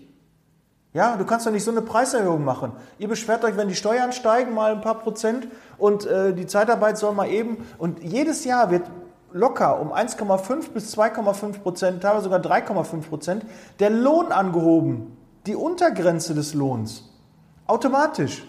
Ja, 0.91 1.17
du 1.17 1.23
kannst 1.23 1.45
doch 1.45 1.51
nicht 1.51 1.63
so 1.63 1.69
eine 1.69 1.83
Preiserhöhung 1.83 2.43
machen. 2.43 2.71
Ihr 2.97 3.07
beschwert 3.07 3.43
euch, 3.43 3.55
wenn 3.57 3.67
die 3.67 3.75
Steuern 3.75 4.11
steigen, 4.11 4.55
mal 4.55 4.71
ein 4.71 4.81
paar 4.81 4.97
Prozent 4.97 5.47
und 5.77 6.07
äh, 6.07 6.33
die 6.33 6.47
Zeitarbeit 6.47 6.97
soll 6.97 7.13
mal 7.13 7.29
eben. 7.29 7.63
Und 7.77 8.01
jedes 8.01 8.43
Jahr 8.43 8.71
wird 8.71 8.89
locker 9.31 9.79
um 9.79 9.93
1,5 9.93 10.71
bis 10.71 10.97
2,5 10.97 11.59
Prozent, 11.59 12.01
teilweise 12.01 12.23
sogar 12.23 12.39
3,5 12.39 13.01
Prozent, 13.07 13.45
der 13.79 13.91
Lohn 13.91 14.31
angehoben. 14.31 15.15
Die 15.45 15.55
Untergrenze 15.55 16.33
des 16.33 16.55
Lohns. 16.55 17.03
Automatisch. 17.67 18.43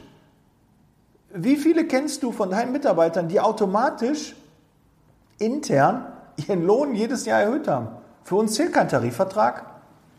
Wie 1.34 1.56
viele 1.56 1.84
kennst 1.86 2.22
du 2.22 2.32
von 2.32 2.48
deinen 2.48 2.72
Mitarbeitern, 2.72 3.28
die 3.28 3.38
automatisch 3.38 4.34
intern 5.38 6.06
ihren 6.38 6.64
Lohn 6.64 6.94
jedes 6.94 7.26
Jahr 7.26 7.42
erhöht 7.42 7.68
haben? 7.68 7.88
Für 8.26 8.34
uns 8.34 8.54
zählt 8.54 8.72
kein 8.72 8.88
Tarifvertrag. 8.88 9.66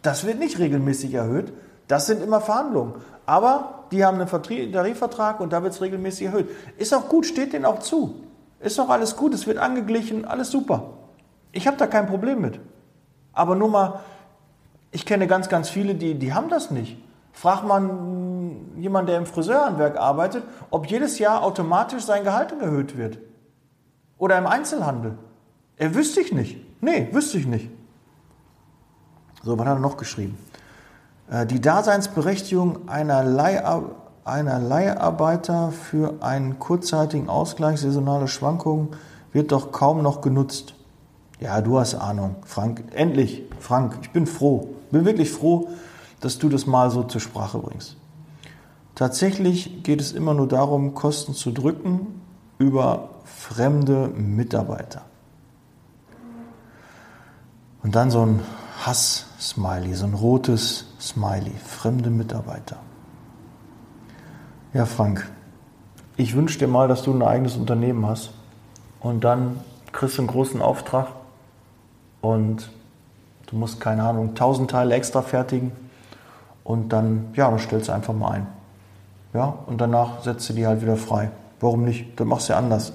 Das 0.02 0.26
wird 0.26 0.40
nicht 0.40 0.60
regelmäßig 0.60 1.14
erhöht. 1.14 1.52
Das 1.90 2.06
sind 2.06 2.24
immer 2.24 2.40
Verhandlungen. 2.40 2.94
Aber 3.26 3.84
die 3.92 4.06
haben 4.06 4.22
einen 4.22 4.72
Tarifvertrag 4.72 5.42
und 5.42 5.52
da 5.52 5.62
wird 5.62 5.74
es 5.74 5.82
regelmäßig 5.82 6.28
erhöht. 6.28 6.50
Ist 6.78 6.94
auch 6.94 7.10
gut, 7.10 7.26
steht 7.26 7.52
denen 7.52 7.66
auch 7.66 7.80
zu. 7.80 8.24
Ist 8.62 8.80
auch 8.80 8.88
alles 8.88 9.18
gut, 9.18 9.34
es 9.34 9.46
wird 9.46 9.58
angeglichen, 9.58 10.24
alles 10.24 10.52
super. 10.52 10.94
Ich 11.52 11.68
habe 11.68 11.76
da 11.76 11.86
kein 11.86 12.08
Problem 12.08 12.40
mit. 12.40 12.62
Aber 13.34 13.56
nur 13.56 13.68
mal, 13.68 14.00
ich 14.92 15.06
kenne 15.06 15.28
ganz, 15.28 15.50
ganz 15.50 15.70
viele, 15.70 15.94
die, 15.94 16.16
die 16.16 16.34
haben 16.34 16.48
das 16.48 16.72
nicht. 16.72 16.98
Frag 17.34 17.66
man 17.66 18.78
jemanden, 18.78 19.08
der 19.08 19.18
im 19.18 19.26
Friseurhandwerk 19.26 19.98
arbeitet, 19.98 20.46
ob 20.70 20.86
jedes 20.90 21.20
Jahr 21.20 21.44
automatisch 21.44 22.04
sein 22.04 22.24
Gehalt 22.24 22.54
erhöht 22.54 22.98
wird. 22.98 23.18
Oder 24.18 24.38
im 24.38 24.48
Einzelhandel. 24.48 25.18
Er 25.76 25.94
wüsste 25.94 26.22
ich 26.22 26.32
nicht. 26.32 26.82
Nee, 26.82 27.10
wüsste 27.12 27.38
ich 27.38 27.46
nicht. 27.46 27.70
So, 29.44 29.58
was 29.58 29.66
hat 29.66 29.78
er 29.78 29.80
noch 29.80 29.98
geschrieben? 29.98 30.38
Äh, 31.30 31.46
die 31.46 31.62
Daseinsberechtigung 31.62 32.90
einer, 32.90 33.24
Leihar 33.24 33.84
einer 34.28 34.60
Leiharbeiter 34.60 35.72
für 35.72 36.16
einen 36.22 36.60
kurzzeitigen 36.60 37.30
Ausgleich 37.30 37.80
saisonale 37.80 38.28
Schwankungen 38.28 38.90
wird 39.32 39.54
doch 39.54 39.72
kaum 39.72 40.02
noch 40.02 40.20
genutzt. 40.20 40.74
Ja, 41.40 41.62
du 41.62 41.80
hast 41.80 41.96
Ahnung, 41.96 42.36
Frank. 42.46 42.84
Endlich, 42.94 43.44
Frank, 43.60 43.98
ich 44.02 44.12
bin 44.12 44.28
froh. 44.28 44.70
Bin 44.92 45.06
wirklich 45.06 45.32
froh, 45.32 45.70
dass 46.20 46.40
du 46.40 46.50
das 46.50 46.66
mal 46.66 46.92
so 46.92 47.04
zur 47.04 47.22
Sprache 47.22 47.60
bringst. 47.60 47.96
Tatsächlich 48.96 49.84
geht 49.84 50.02
es 50.02 50.12
immer 50.12 50.34
nur 50.34 50.48
darum, 50.48 50.94
Kosten 50.94 51.34
zu 51.34 51.52
drücken 51.52 52.22
über 52.58 53.10
fremde 53.24 54.08
Mitarbeiter. 54.08 55.04
Und 57.84 57.96
dann 57.96 58.10
so 58.10 58.26
ein 58.26 58.40
Hass-Smiley, 59.38 59.94
so 59.94 60.06
ein 60.06 60.14
rotes 60.14 60.86
Smiley, 61.00 61.54
fremde 61.64 62.10
Mitarbeiter. 62.10 62.78
Ja, 64.74 64.86
Frank, 64.86 65.30
ich 66.16 66.36
wünsche 66.36 66.58
dir 66.58 66.68
mal, 66.68 66.88
dass 66.88 67.04
du 67.04 67.14
ein 67.14 67.22
eigenes 67.22 67.56
Unternehmen 67.56 68.06
hast 68.06 68.32
und 69.00 69.24
dann 69.24 69.60
kriegst 69.92 70.18
du 70.18 70.24
einen 70.24 70.28
großen 70.28 70.62
Auftrag 70.62 71.10
und 72.22 72.70
du 73.46 73.56
musst, 73.56 73.80
keine 73.80 74.04
Ahnung, 74.04 74.34
tausend 74.34 74.72
Teile 74.72 74.96
extra 74.96 75.22
fertigen 75.22 75.72
und 76.64 76.90
dann, 76.90 77.28
ja, 77.34 77.50
dann 77.50 77.60
stellst 77.60 77.90
du 77.90 77.94
einfach 77.94 78.14
mal 78.14 78.32
ein. 78.32 78.48
Ja, 79.34 79.54
und 79.68 79.80
danach 79.80 80.24
setzt 80.24 80.50
du 80.50 80.54
die 80.54 80.66
halt 80.66 80.82
wieder 80.82 80.98
frei. 80.98 81.30
Warum 81.60 81.84
nicht? 81.84 82.20
Dann 82.20 82.28
machst 82.28 82.50
du 82.50 82.54
ja 82.54 82.60
anders. 82.60 82.94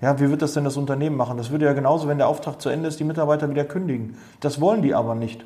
Ja, 0.00 0.20
wie 0.20 0.30
wird 0.30 0.42
das 0.42 0.52
denn 0.52 0.64
das 0.64 0.76
Unternehmen 0.76 1.16
machen? 1.16 1.36
Das 1.36 1.50
würde 1.50 1.64
ja 1.64 1.72
genauso, 1.72 2.06
wenn 2.06 2.18
der 2.18 2.28
Auftrag 2.28 2.60
zu 2.60 2.68
Ende 2.68 2.88
ist, 2.88 3.00
die 3.00 3.04
Mitarbeiter 3.04 3.50
wieder 3.50 3.64
kündigen. 3.64 4.16
Das 4.40 4.60
wollen 4.60 4.82
die 4.82 4.94
aber 4.94 5.14
nicht. 5.14 5.44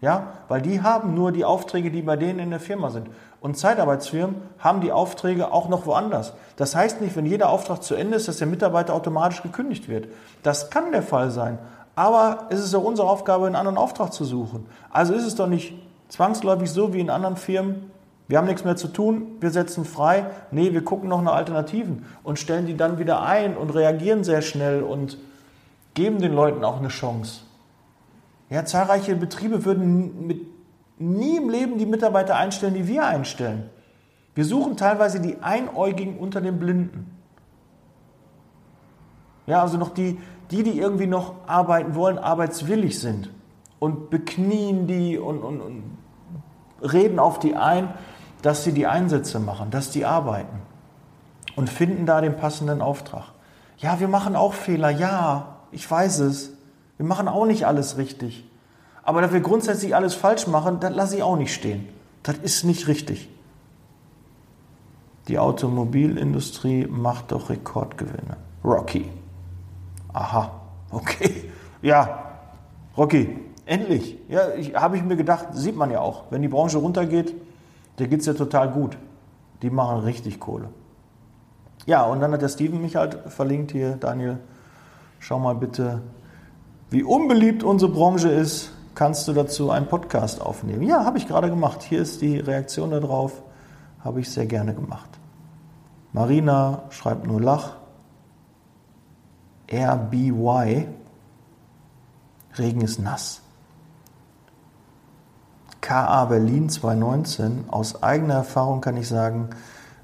Ja, 0.00 0.34
weil 0.48 0.60
die 0.60 0.82
haben 0.82 1.14
nur 1.14 1.32
die 1.32 1.44
Aufträge, 1.44 1.90
die 1.90 2.02
bei 2.02 2.16
denen 2.16 2.38
in 2.38 2.50
der 2.50 2.60
Firma 2.60 2.90
sind. 2.90 3.06
Und 3.40 3.56
Zeitarbeitsfirmen 3.56 4.36
haben 4.58 4.80
die 4.80 4.92
Aufträge 4.92 5.52
auch 5.52 5.68
noch 5.68 5.86
woanders. 5.86 6.34
Das 6.56 6.74
heißt 6.74 7.00
nicht, 7.00 7.16
wenn 7.16 7.24
jeder 7.24 7.48
Auftrag 7.48 7.82
zu 7.82 7.94
Ende 7.94 8.16
ist, 8.16 8.28
dass 8.28 8.38
der 8.38 8.46
Mitarbeiter 8.46 8.94
automatisch 8.94 9.42
gekündigt 9.42 9.88
wird. 9.88 10.08
Das 10.42 10.70
kann 10.70 10.92
der 10.92 11.02
Fall 11.02 11.30
sein. 11.30 11.58
Aber 11.96 12.48
es 12.50 12.60
ist 12.60 12.74
auch 12.74 12.84
unsere 12.84 13.08
Aufgabe, 13.08 13.46
einen 13.46 13.54
anderen 13.54 13.78
Auftrag 13.78 14.12
zu 14.12 14.24
suchen. 14.24 14.66
Also 14.90 15.14
ist 15.14 15.24
es 15.24 15.36
doch 15.36 15.46
nicht 15.46 15.74
zwangsläufig 16.08 16.70
so 16.70 16.92
wie 16.92 17.00
in 17.00 17.10
anderen 17.10 17.36
Firmen, 17.36 17.90
wir 18.26 18.38
haben 18.38 18.46
nichts 18.46 18.64
mehr 18.64 18.76
zu 18.76 18.88
tun, 18.88 19.36
wir 19.40 19.50
setzen 19.50 19.84
frei. 19.84 20.26
Nee, 20.50 20.72
wir 20.72 20.82
gucken 20.82 21.08
noch 21.08 21.20
nach 21.20 21.34
Alternativen 21.34 22.06
und 22.22 22.38
stellen 22.38 22.66
die 22.66 22.76
dann 22.76 22.98
wieder 22.98 23.22
ein 23.22 23.56
und 23.56 23.70
reagieren 23.70 24.24
sehr 24.24 24.40
schnell 24.40 24.82
und 24.82 25.18
geben 25.92 26.20
den 26.20 26.32
Leuten 26.32 26.64
auch 26.64 26.78
eine 26.78 26.88
Chance. 26.88 27.42
Ja, 28.48 28.64
zahlreiche 28.64 29.14
Betriebe 29.16 29.64
würden 29.64 30.26
mit, 30.26 30.40
nie 30.98 31.36
im 31.36 31.50
Leben 31.50 31.78
die 31.78 31.86
Mitarbeiter 31.86 32.36
einstellen, 32.36 32.74
die 32.74 32.88
wir 32.88 33.06
einstellen. 33.06 33.68
Wir 34.34 34.44
suchen 34.44 34.76
teilweise 34.76 35.20
die 35.20 35.42
Einäugigen 35.42 36.18
unter 36.18 36.40
den 36.40 36.58
Blinden. 36.58 37.10
Ja, 39.46 39.60
also 39.60 39.76
noch 39.76 39.90
die, 39.90 40.18
die, 40.50 40.62
die 40.62 40.78
irgendwie 40.78 41.06
noch 41.06 41.34
arbeiten 41.46 41.94
wollen, 41.94 42.18
arbeitswillig 42.18 42.98
sind 42.98 43.30
und 43.78 44.08
beknien 44.08 44.86
die 44.86 45.18
und, 45.18 45.42
und, 45.42 45.60
und 45.60 45.82
reden 46.80 47.18
auf 47.18 47.38
die 47.38 47.54
ein 47.54 47.92
dass 48.44 48.62
sie 48.62 48.72
die 48.72 48.86
Einsätze 48.86 49.40
machen, 49.40 49.70
dass 49.70 49.90
die 49.90 50.04
arbeiten 50.04 50.60
und 51.56 51.70
finden 51.70 52.04
da 52.04 52.20
den 52.20 52.36
passenden 52.36 52.82
Auftrag. 52.82 53.24
Ja, 53.78 54.00
wir 54.00 54.08
machen 54.08 54.36
auch 54.36 54.52
Fehler, 54.52 54.90
ja, 54.90 55.56
ich 55.72 55.90
weiß 55.90 56.18
es. 56.18 56.52
Wir 56.98 57.06
machen 57.06 57.26
auch 57.26 57.46
nicht 57.46 57.66
alles 57.66 57.96
richtig. 57.96 58.44
Aber 59.02 59.22
dass 59.22 59.32
wir 59.32 59.40
grundsätzlich 59.40 59.94
alles 59.94 60.14
falsch 60.14 60.46
machen, 60.46 60.78
das 60.78 60.94
lasse 60.94 61.16
ich 61.16 61.22
auch 61.22 61.36
nicht 61.36 61.54
stehen. 61.54 61.88
Das 62.22 62.36
ist 62.36 62.64
nicht 62.64 62.86
richtig. 62.86 63.30
Die 65.28 65.38
Automobilindustrie 65.38 66.86
macht 66.86 67.32
doch 67.32 67.48
Rekordgewinne. 67.48 68.36
Rocky. 68.62 69.10
Aha, 70.12 70.50
okay. 70.90 71.50
Ja, 71.80 72.24
Rocky, 72.94 73.38
endlich. 73.64 74.18
Ja, 74.28 74.48
habe 74.74 74.98
ich 74.98 75.02
mir 75.02 75.16
gedacht, 75.16 75.48
sieht 75.52 75.76
man 75.76 75.90
ja 75.90 76.00
auch. 76.00 76.24
Wenn 76.28 76.42
die 76.42 76.48
Branche 76.48 76.76
runtergeht, 76.76 77.34
der 77.98 78.08
geht 78.08 78.20
es 78.20 78.26
ja 78.26 78.34
total 78.34 78.70
gut. 78.70 78.96
Die 79.62 79.70
machen 79.70 80.00
richtig 80.00 80.40
Kohle. 80.40 80.68
Ja, 81.86 82.04
und 82.04 82.20
dann 82.20 82.32
hat 82.32 82.42
der 82.42 82.48
Steven 82.48 82.80
mich 82.80 82.96
halt 82.96 83.18
verlinkt 83.28 83.72
hier, 83.72 83.96
Daniel, 83.96 84.38
schau 85.18 85.38
mal 85.38 85.54
bitte, 85.54 86.02
wie 86.90 87.02
unbeliebt 87.02 87.62
unsere 87.62 87.90
Branche 87.90 88.28
ist. 88.28 88.72
Kannst 88.94 89.26
du 89.26 89.32
dazu 89.32 89.70
einen 89.70 89.86
Podcast 89.86 90.40
aufnehmen? 90.40 90.82
Ja, 90.82 91.04
habe 91.04 91.18
ich 91.18 91.26
gerade 91.26 91.50
gemacht. 91.50 91.82
Hier 91.82 92.00
ist 92.00 92.22
die 92.22 92.38
Reaktion 92.38 92.90
darauf. 92.90 93.42
Habe 94.04 94.20
ich 94.20 94.30
sehr 94.30 94.46
gerne 94.46 94.74
gemacht. 94.74 95.10
Marina 96.12 96.84
schreibt 96.90 97.26
nur 97.26 97.40
Lach. 97.40 97.76
RBY. 99.72 100.86
Regen 102.56 102.80
ist 102.82 103.00
nass. 103.00 103.43
KA 105.84 106.24
Berlin 106.24 106.70
2019. 106.70 107.66
Aus 107.68 108.02
eigener 108.02 108.34
Erfahrung 108.34 108.80
kann 108.80 108.96
ich 108.96 109.06
sagen, 109.06 109.50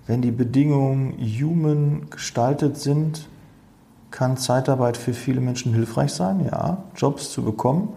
wenn 0.07 0.21
die 0.21 0.31
Bedingungen 0.31 1.15
human 1.19 2.11
gestaltet 2.11 2.77
sind, 2.77 3.27
kann 4.11 4.37
Zeitarbeit 4.37 4.99
für 4.99 5.15
viele 5.15 5.41
Menschen 5.41 5.73
hilfreich 5.73 6.13
sein, 6.13 6.45
ja, 6.45 6.77
Jobs 6.97 7.31
zu 7.31 7.43
bekommen, 7.43 7.95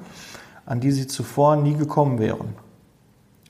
an 0.66 0.80
die 0.80 0.92
sie 0.92 1.08
zuvor 1.08 1.58
nie 1.58 1.74
gekommen 1.74 2.20
wären. 2.20 2.56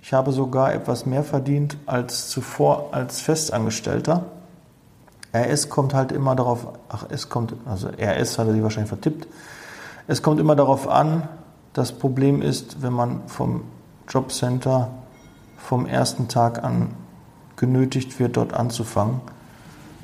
Ich 0.02 0.14
habe 0.14 0.32
sogar 0.32 0.74
etwas 0.74 1.06
mehr 1.06 1.24
verdient 1.24 1.78
als 1.86 2.28
zuvor 2.30 2.90
als 2.92 3.22
Festangestellter. 3.22 4.26
RS 5.32 5.70
kommt 5.70 5.94
halt 5.94 6.12
immer 6.12 6.36
darauf, 6.36 6.70
ach, 6.90 7.06
es 7.10 7.30
kommt, 7.30 7.54
also 7.68 7.88
RS 7.88 8.40
hat 8.40 8.48
er 8.48 8.54
sich 8.54 8.64
wahrscheinlich 8.64 8.90
vertippt. 8.90 9.28
Es 10.08 10.24
kommt 10.24 10.40
immer 10.40 10.56
darauf 10.56 10.88
an, 10.88 11.28
das 11.74 11.92
Problem 11.92 12.42
ist, 12.42 12.82
wenn 12.82 12.94
man 12.94 13.28
vom 13.28 13.62
Jobcenter 14.10 14.90
vom 15.58 15.86
ersten 15.86 16.28
Tag 16.28 16.64
an 16.64 16.96
genötigt 17.56 18.20
wird, 18.20 18.38
dort 18.38 18.54
anzufangen, 18.54 19.22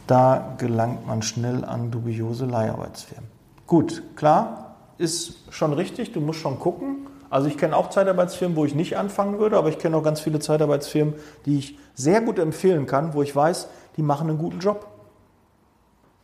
da 0.07 0.55
gelangt 0.57 1.05
man 1.05 1.21
schnell 1.21 1.65
an 1.65 1.91
dubiose 1.91 2.45
Leiharbeitsfirmen. 2.45 3.29
Gut, 3.67 4.03
klar, 4.15 4.75
ist 4.97 5.51
schon 5.51 5.73
richtig, 5.73 6.13
du 6.13 6.21
musst 6.21 6.39
schon 6.39 6.59
gucken. 6.59 7.07
Also 7.29 7.47
ich 7.47 7.57
kenne 7.57 7.75
auch 7.75 7.89
Zeitarbeitsfirmen, 7.89 8.57
wo 8.57 8.65
ich 8.65 8.73
nicht 8.73 8.97
anfangen 8.97 9.39
würde, 9.39 9.57
aber 9.57 9.69
ich 9.69 9.77
kenne 9.77 9.97
auch 9.97 10.03
ganz 10.03 10.19
viele 10.19 10.39
Zeitarbeitsfirmen, 10.39 11.13
die 11.45 11.59
ich 11.59 11.77
sehr 11.93 12.21
gut 12.21 12.39
empfehlen 12.39 12.87
kann, 12.87 13.13
wo 13.13 13.21
ich 13.21 13.35
weiß, 13.35 13.67
die 13.97 14.01
machen 14.01 14.29
einen 14.29 14.39
guten 14.39 14.59
Job. 14.59 14.87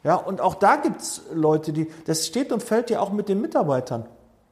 Ja, 0.03 0.15
und 0.15 0.41
auch 0.41 0.55
da 0.55 0.77
gibt 0.77 1.01
es 1.01 1.21
Leute, 1.33 1.73
die, 1.73 1.87
das 2.05 2.25
steht 2.25 2.51
und 2.51 2.63
fällt 2.63 2.89
ja 2.89 2.99
auch 2.99 3.11
mit 3.11 3.29
den 3.29 3.41
Mitarbeitern. 3.41 4.05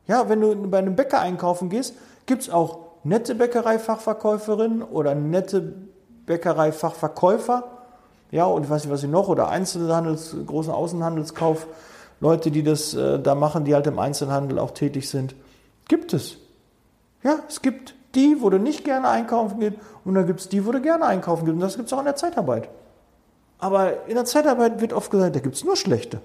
Ja, 0.07 0.29
wenn 0.29 0.41
du 0.41 0.55
bei 0.69 0.79
einem 0.79 0.95
Bäcker 0.95 1.21
einkaufen 1.21 1.69
gehst, 1.69 1.95
gibt 2.25 2.43
es 2.43 2.49
auch 2.49 2.79
nette 3.03 3.35
Bäckereifachverkäuferinnen 3.35 4.81
oder 4.81 5.15
nette 5.15 5.73
Bäckereifachverkäufer, 6.25 7.63
ja, 8.31 8.45
und 8.45 8.63
ich 8.63 8.69
weiß 8.69 8.83
nicht, 8.83 8.91
was 8.91 9.01
sie 9.01 9.07
noch, 9.07 9.27
oder 9.27 9.49
Einzelhandels, 9.49 10.35
großen 10.45 10.73
Außenhandelskauf, 10.73 11.67
Leute, 12.19 12.51
die 12.51 12.63
das 12.63 12.93
äh, 12.93 13.19
da 13.19 13.35
machen, 13.35 13.65
die 13.65 13.75
halt 13.75 13.85
im 13.85 13.99
Einzelhandel 13.99 14.57
auch 14.57 14.71
tätig 14.71 15.09
sind. 15.09 15.35
Gibt 15.87 16.13
es. 16.13 16.37
Ja, 17.21 17.39
es 17.47 17.61
gibt 17.61 17.95
die, 18.15 18.37
wo 18.41 18.49
du 18.49 18.57
nicht 18.57 18.83
gerne 18.85 19.09
einkaufen 19.09 19.59
gehst, 19.59 19.75
und 20.05 20.15
dann 20.15 20.25
gibt 20.25 20.39
es 20.39 20.49
die, 20.49 20.65
wo 20.65 20.71
du 20.71 20.81
gerne 20.81 21.05
einkaufen 21.05 21.45
gehst. 21.45 21.55
Und 21.55 21.61
das 21.61 21.75
gibt 21.75 21.87
es 21.87 21.93
auch 21.93 21.99
in 21.99 22.05
der 22.05 22.15
Zeitarbeit. 22.15 22.69
Aber 23.59 24.07
in 24.07 24.15
der 24.15 24.25
Zeitarbeit 24.25 24.81
wird 24.81 24.93
oft 24.93 25.11
gesagt, 25.11 25.35
da 25.35 25.39
gibt 25.39 25.55
es 25.55 25.63
nur 25.63 25.75
schlechte. 25.75 26.21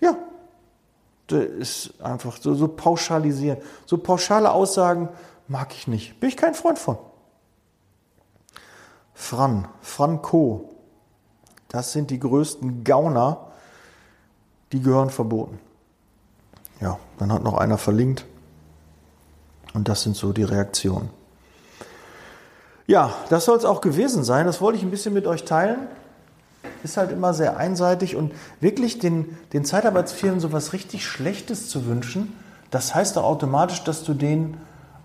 Ja, 0.00 0.16
das 1.28 1.44
ist 1.44 1.94
einfach 2.02 2.36
so, 2.40 2.54
so 2.54 2.68
pauschalisieren. 2.68 3.58
So 3.86 3.96
pauschale 3.98 4.50
Aussagen 4.50 5.08
mag 5.48 5.74
ich 5.74 5.86
nicht. 5.86 6.20
Bin 6.20 6.28
ich 6.28 6.36
kein 6.36 6.54
Freund 6.54 6.78
von. 6.78 6.98
Fran, 9.14 9.68
Franco, 9.80 10.70
das 11.68 11.92
sind 11.92 12.10
die 12.10 12.18
größten 12.18 12.84
Gauner, 12.84 13.52
die 14.72 14.80
gehören 14.80 15.10
verboten. 15.10 15.58
Ja, 16.80 16.98
dann 17.18 17.32
hat 17.32 17.42
noch 17.42 17.54
einer 17.54 17.78
verlinkt. 17.78 18.26
Und 19.72 19.88
das 19.88 20.02
sind 20.02 20.16
so 20.16 20.32
die 20.32 20.42
Reaktionen. 20.42 21.10
Ja, 22.86 23.14
das 23.30 23.44
soll 23.44 23.56
es 23.56 23.64
auch 23.64 23.80
gewesen 23.80 24.24
sein. 24.24 24.46
Das 24.46 24.60
wollte 24.60 24.78
ich 24.78 24.84
ein 24.84 24.90
bisschen 24.90 25.14
mit 25.14 25.26
euch 25.26 25.44
teilen. 25.44 25.88
Ist 26.82 26.96
halt 26.96 27.10
immer 27.10 27.32
sehr 27.32 27.56
einseitig 27.56 28.14
und 28.14 28.32
wirklich 28.60 28.98
den, 28.98 29.38
den 29.52 29.64
Zeitarbeitsfirmen 29.64 30.40
so 30.40 30.52
was 30.52 30.72
richtig 30.72 31.06
Schlechtes 31.06 31.68
zu 31.68 31.86
wünschen, 31.86 32.34
das 32.70 32.94
heißt 32.94 33.16
doch 33.16 33.24
automatisch, 33.24 33.84
dass 33.84 34.04
du 34.04 34.14
denen 34.14 34.60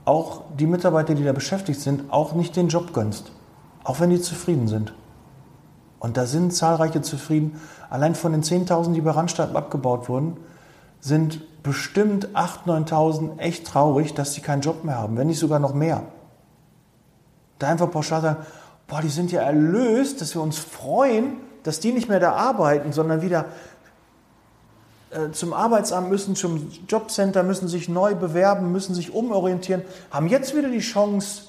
auch 0.09 0.41
die 0.57 0.65
Mitarbeiter, 0.65 1.13
die 1.13 1.23
da 1.23 1.33
beschäftigt 1.33 1.79
sind, 1.79 2.11
auch 2.11 2.33
nicht 2.33 2.55
den 2.55 2.67
Job 2.67 2.93
gönnst. 2.93 3.31
Auch 3.83 3.99
wenn 3.99 4.09
die 4.09 4.19
zufrieden 4.19 4.67
sind. 4.67 4.91
Und 5.99 6.17
da 6.17 6.25
sind 6.25 6.51
zahlreiche 6.51 7.03
zufrieden. 7.03 7.61
Allein 7.91 8.15
von 8.15 8.31
den 8.31 8.41
10.000, 8.41 8.93
die 8.93 9.01
bei 9.01 9.11
Randstadt 9.11 9.55
abgebaut 9.55 10.09
wurden, 10.09 10.37
sind 10.99 11.61
bestimmt 11.61 12.29
8.000, 12.29 12.89
9.000 12.89 13.37
echt 13.37 13.67
traurig, 13.67 14.15
dass 14.15 14.33
sie 14.33 14.41
keinen 14.41 14.61
Job 14.61 14.83
mehr 14.83 14.97
haben, 14.97 15.15
wenn 15.15 15.27
nicht 15.27 15.39
sogar 15.39 15.59
noch 15.59 15.75
mehr. 15.75 16.01
Da 17.59 17.67
einfach 17.67 17.91
pauschal 17.91 18.21
sagen, 18.21 18.45
boah, 18.87 19.01
die 19.01 19.09
sind 19.09 19.31
ja 19.31 19.41
erlöst, 19.41 20.21
dass 20.21 20.33
wir 20.33 20.41
uns 20.41 20.57
freuen, 20.57 21.37
dass 21.61 21.79
die 21.79 21.91
nicht 21.91 22.09
mehr 22.09 22.19
da 22.19 22.33
arbeiten, 22.33 22.93
sondern 22.93 23.21
wieder 23.21 23.45
zum 25.31 25.53
Arbeitsamt 25.53 26.09
müssen, 26.09 26.35
zum 26.35 26.71
Jobcenter, 26.87 27.43
müssen 27.43 27.67
sich 27.67 27.89
neu 27.89 28.15
bewerben, 28.15 28.71
müssen 28.71 28.93
sich 28.93 29.13
umorientieren, 29.13 29.81
haben 30.11 30.27
jetzt 30.27 30.55
wieder 30.55 30.69
die 30.69 30.79
Chance 30.79 31.43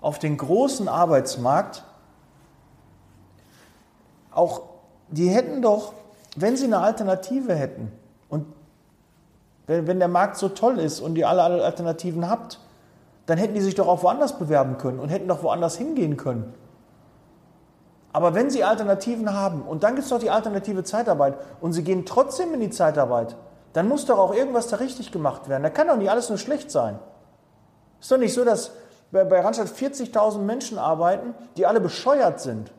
auf 0.00 0.18
den 0.18 0.36
großen 0.36 0.88
Arbeitsmarkt 0.88 1.84
auch, 4.32 4.62
die 5.08 5.28
hätten 5.28 5.62
doch, 5.62 5.92
wenn 6.36 6.56
sie 6.56 6.66
eine 6.66 6.78
Alternative 6.78 7.54
hätten 7.54 7.90
und 8.28 8.46
wenn, 9.66 9.86
wenn 9.86 9.98
der 9.98 10.08
Markt 10.08 10.36
so 10.36 10.48
toll 10.48 10.78
ist 10.78 11.00
und 11.00 11.16
ihr 11.16 11.28
alle 11.28 11.64
Alternativen 11.64 12.28
habt, 12.28 12.60
dann 13.26 13.38
hätten 13.38 13.54
die 13.54 13.60
sich 13.60 13.74
doch 13.74 13.88
auch 13.88 14.02
woanders 14.02 14.38
bewerben 14.38 14.78
können 14.78 14.98
und 14.98 15.08
hätten 15.08 15.28
doch 15.28 15.42
woanders 15.42 15.76
hingehen 15.76 16.16
können. 16.16 16.54
Aber 18.12 18.34
wenn 18.34 18.50
sie 18.50 18.64
Alternativen 18.64 19.32
haben 19.32 19.62
und 19.62 19.82
dann 19.82 19.94
gibt 19.94 20.04
es 20.04 20.10
doch 20.10 20.18
die 20.18 20.30
alternative 20.30 20.82
Zeitarbeit 20.82 21.38
und 21.60 21.72
sie 21.72 21.84
gehen 21.84 22.04
trotzdem 22.04 22.52
in 22.54 22.60
die 22.60 22.70
Zeitarbeit, 22.70 23.36
dann 23.72 23.88
muss 23.88 24.04
doch 24.06 24.18
auch 24.18 24.34
irgendwas 24.34 24.66
da 24.66 24.76
richtig 24.76 25.12
gemacht 25.12 25.48
werden. 25.48 25.62
Da 25.62 25.70
kann 25.70 25.86
doch 25.86 25.96
nicht 25.96 26.10
alles 26.10 26.28
nur 26.28 26.38
schlecht 26.38 26.70
sein. 26.70 26.98
Ist 28.00 28.10
doch 28.10 28.18
nicht 28.18 28.34
so, 28.34 28.44
dass 28.44 28.72
bei, 29.12 29.24
bei 29.24 29.40
Randstadt 29.40 29.68
40.000 29.68 30.38
Menschen 30.38 30.78
arbeiten, 30.78 31.34
die 31.56 31.66
alle 31.66 31.80
bescheuert 31.80 32.40
sind. 32.40 32.72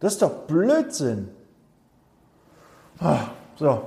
Das 0.00 0.14
ist 0.14 0.22
doch 0.22 0.30
Blödsinn. 0.46 1.30
Ah, 2.98 3.28
so, 3.56 3.82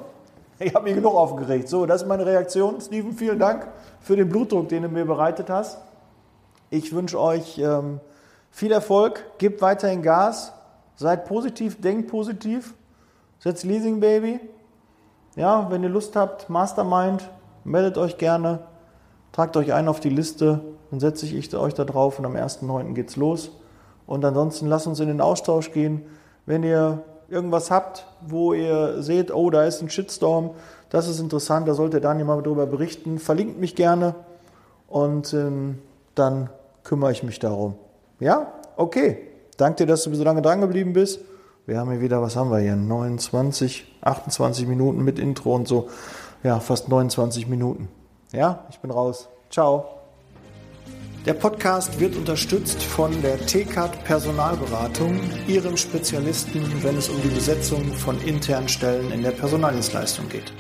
ich 0.58 0.74
habe 0.74 0.86
mich 0.86 0.96
genug 0.96 1.16
aufgeregt. 1.16 1.70
So, 1.70 1.86
das 1.86 2.02
ist 2.02 2.08
meine 2.08 2.26
Reaktion. 2.26 2.82
Steven, 2.82 3.14
vielen 3.14 3.40
Dank 3.40 3.68
für 4.02 4.16
den 4.16 4.30
Blutdruck, 4.30 4.70
den 4.70 4.84
du 4.84 4.90
mir 4.90 5.06
bereitet 5.06 5.50
hast. 5.50 5.80
Ich 6.72 6.94
wünsche 6.94 7.20
euch 7.20 7.58
ähm, 7.58 8.00
viel 8.52 8.72
Erfolg, 8.72 9.24
gebt 9.38 9.62
weiterhin 9.62 10.02
Gas, 10.02 10.54
seid 11.00 11.26
positiv, 11.26 11.80
denkt 11.80 12.10
positiv, 12.10 12.74
setzt 13.40 13.64
Leasing 13.64 14.02
Baby. 14.02 14.42
Ja, 15.38 15.72
wenn 15.72 15.82
ihr 15.82 15.90
Lust 15.90 16.18
habt, 16.18 16.50
Mastermind, 16.50 17.30
meldet 17.64 17.98
euch 17.98 18.18
gerne, 18.18 18.60
tragt 19.32 19.56
euch 19.56 19.72
ein 19.72 19.88
auf 19.88 20.02
die 20.02 20.10
Liste, 20.10 20.60
dann 20.92 21.00
setze 21.00 21.26
ich 21.26 21.56
euch 21.56 21.74
da 21.74 21.86
drauf 21.86 22.20
und 22.20 22.26
am 22.26 22.36
1.9. 22.36 22.94
geht's 22.94 23.16
los. 23.16 23.52
Und 24.08 24.26
ansonsten 24.26 24.68
lasst 24.68 24.88
uns 24.88 25.00
in 25.00 25.08
den 25.08 25.22
Austausch 25.22 25.72
gehen. 25.72 26.02
Wenn 26.46 26.64
ihr 26.64 27.04
irgendwas 27.30 27.72
habt, 27.72 28.06
wo 28.20 28.54
ihr 28.54 29.02
seht, 29.02 29.34
oh, 29.34 29.50
da 29.52 29.64
ist 29.64 29.82
ein 29.82 29.90
Shitstorm, 29.90 30.52
das 30.90 31.08
ist 31.08 31.22
interessant, 31.22 31.68
da 31.68 31.76
sollte 31.76 32.02
Daniel 32.02 32.26
mal 32.26 32.42
darüber 32.42 32.66
berichten, 32.66 33.20
verlinkt 33.20 33.58
mich 33.58 33.76
gerne 33.76 34.16
und 34.88 35.34
ähm, 35.34 35.78
dann 36.16 36.50
kümmere 36.84 37.14
ich 37.14 37.24
mich 37.24 37.40
darum. 37.40 37.76
Ja? 38.20 38.52
Okay. 38.76 39.30
Danke 39.60 39.84
dir, 39.84 39.88
dass 39.88 40.04
du 40.04 40.16
so 40.16 40.24
lange 40.24 40.42
dran 40.42 40.62
geblieben 40.62 40.94
bist. 40.94 41.20
Wir 41.66 41.80
haben 41.80 41.92
hier 41.92 42.00
wieder, 42.00 42.22
was 42.22 42.38
haben 42.38 42.50
wir 42.50 42.60
hier? 42.60 42.78
29, 42.78 43.98
28 44.00 44.66
Minuten 44.66 45.04
mit 45.04 45.20
Intro 45.20 45.54
und 45.54 45.68
so. 45.68 45.90
Ja, 46.44 46.62
fast 46.62 46.88
29 46.88 47.46
Minuten. 47.48 47.90
Ja, 48.32 48.64
ich 48.70 48.80
bin 48.80 48.90
raus. 48.90 49.28
Ciao. 49.50 49.86
Der 51.26 51.34
Podcast 51.34 52.00
wird 52.00 52.16
unterstützt 52.16 52.82
von 52.82 53.22
der 53.22 53.38
TCAT 53.38 54.06
Personalberatung, 54.06 55.20
ihrem 55.46 55.76
Spezialisten, 55.76 56.82
wenn 56.82 56.96
es 56.96 57.10
um 57.10 57.22
die 57.22 57.28
Besetzung 57.28 57.92
von 57.92 58.18
internen 58.22 58.70
Stellen 58.70 59.12
in 59.12 59.24
der 59.24 59.32
Personaldienstleistung 59.32 60.30
geht. 60.30 60.54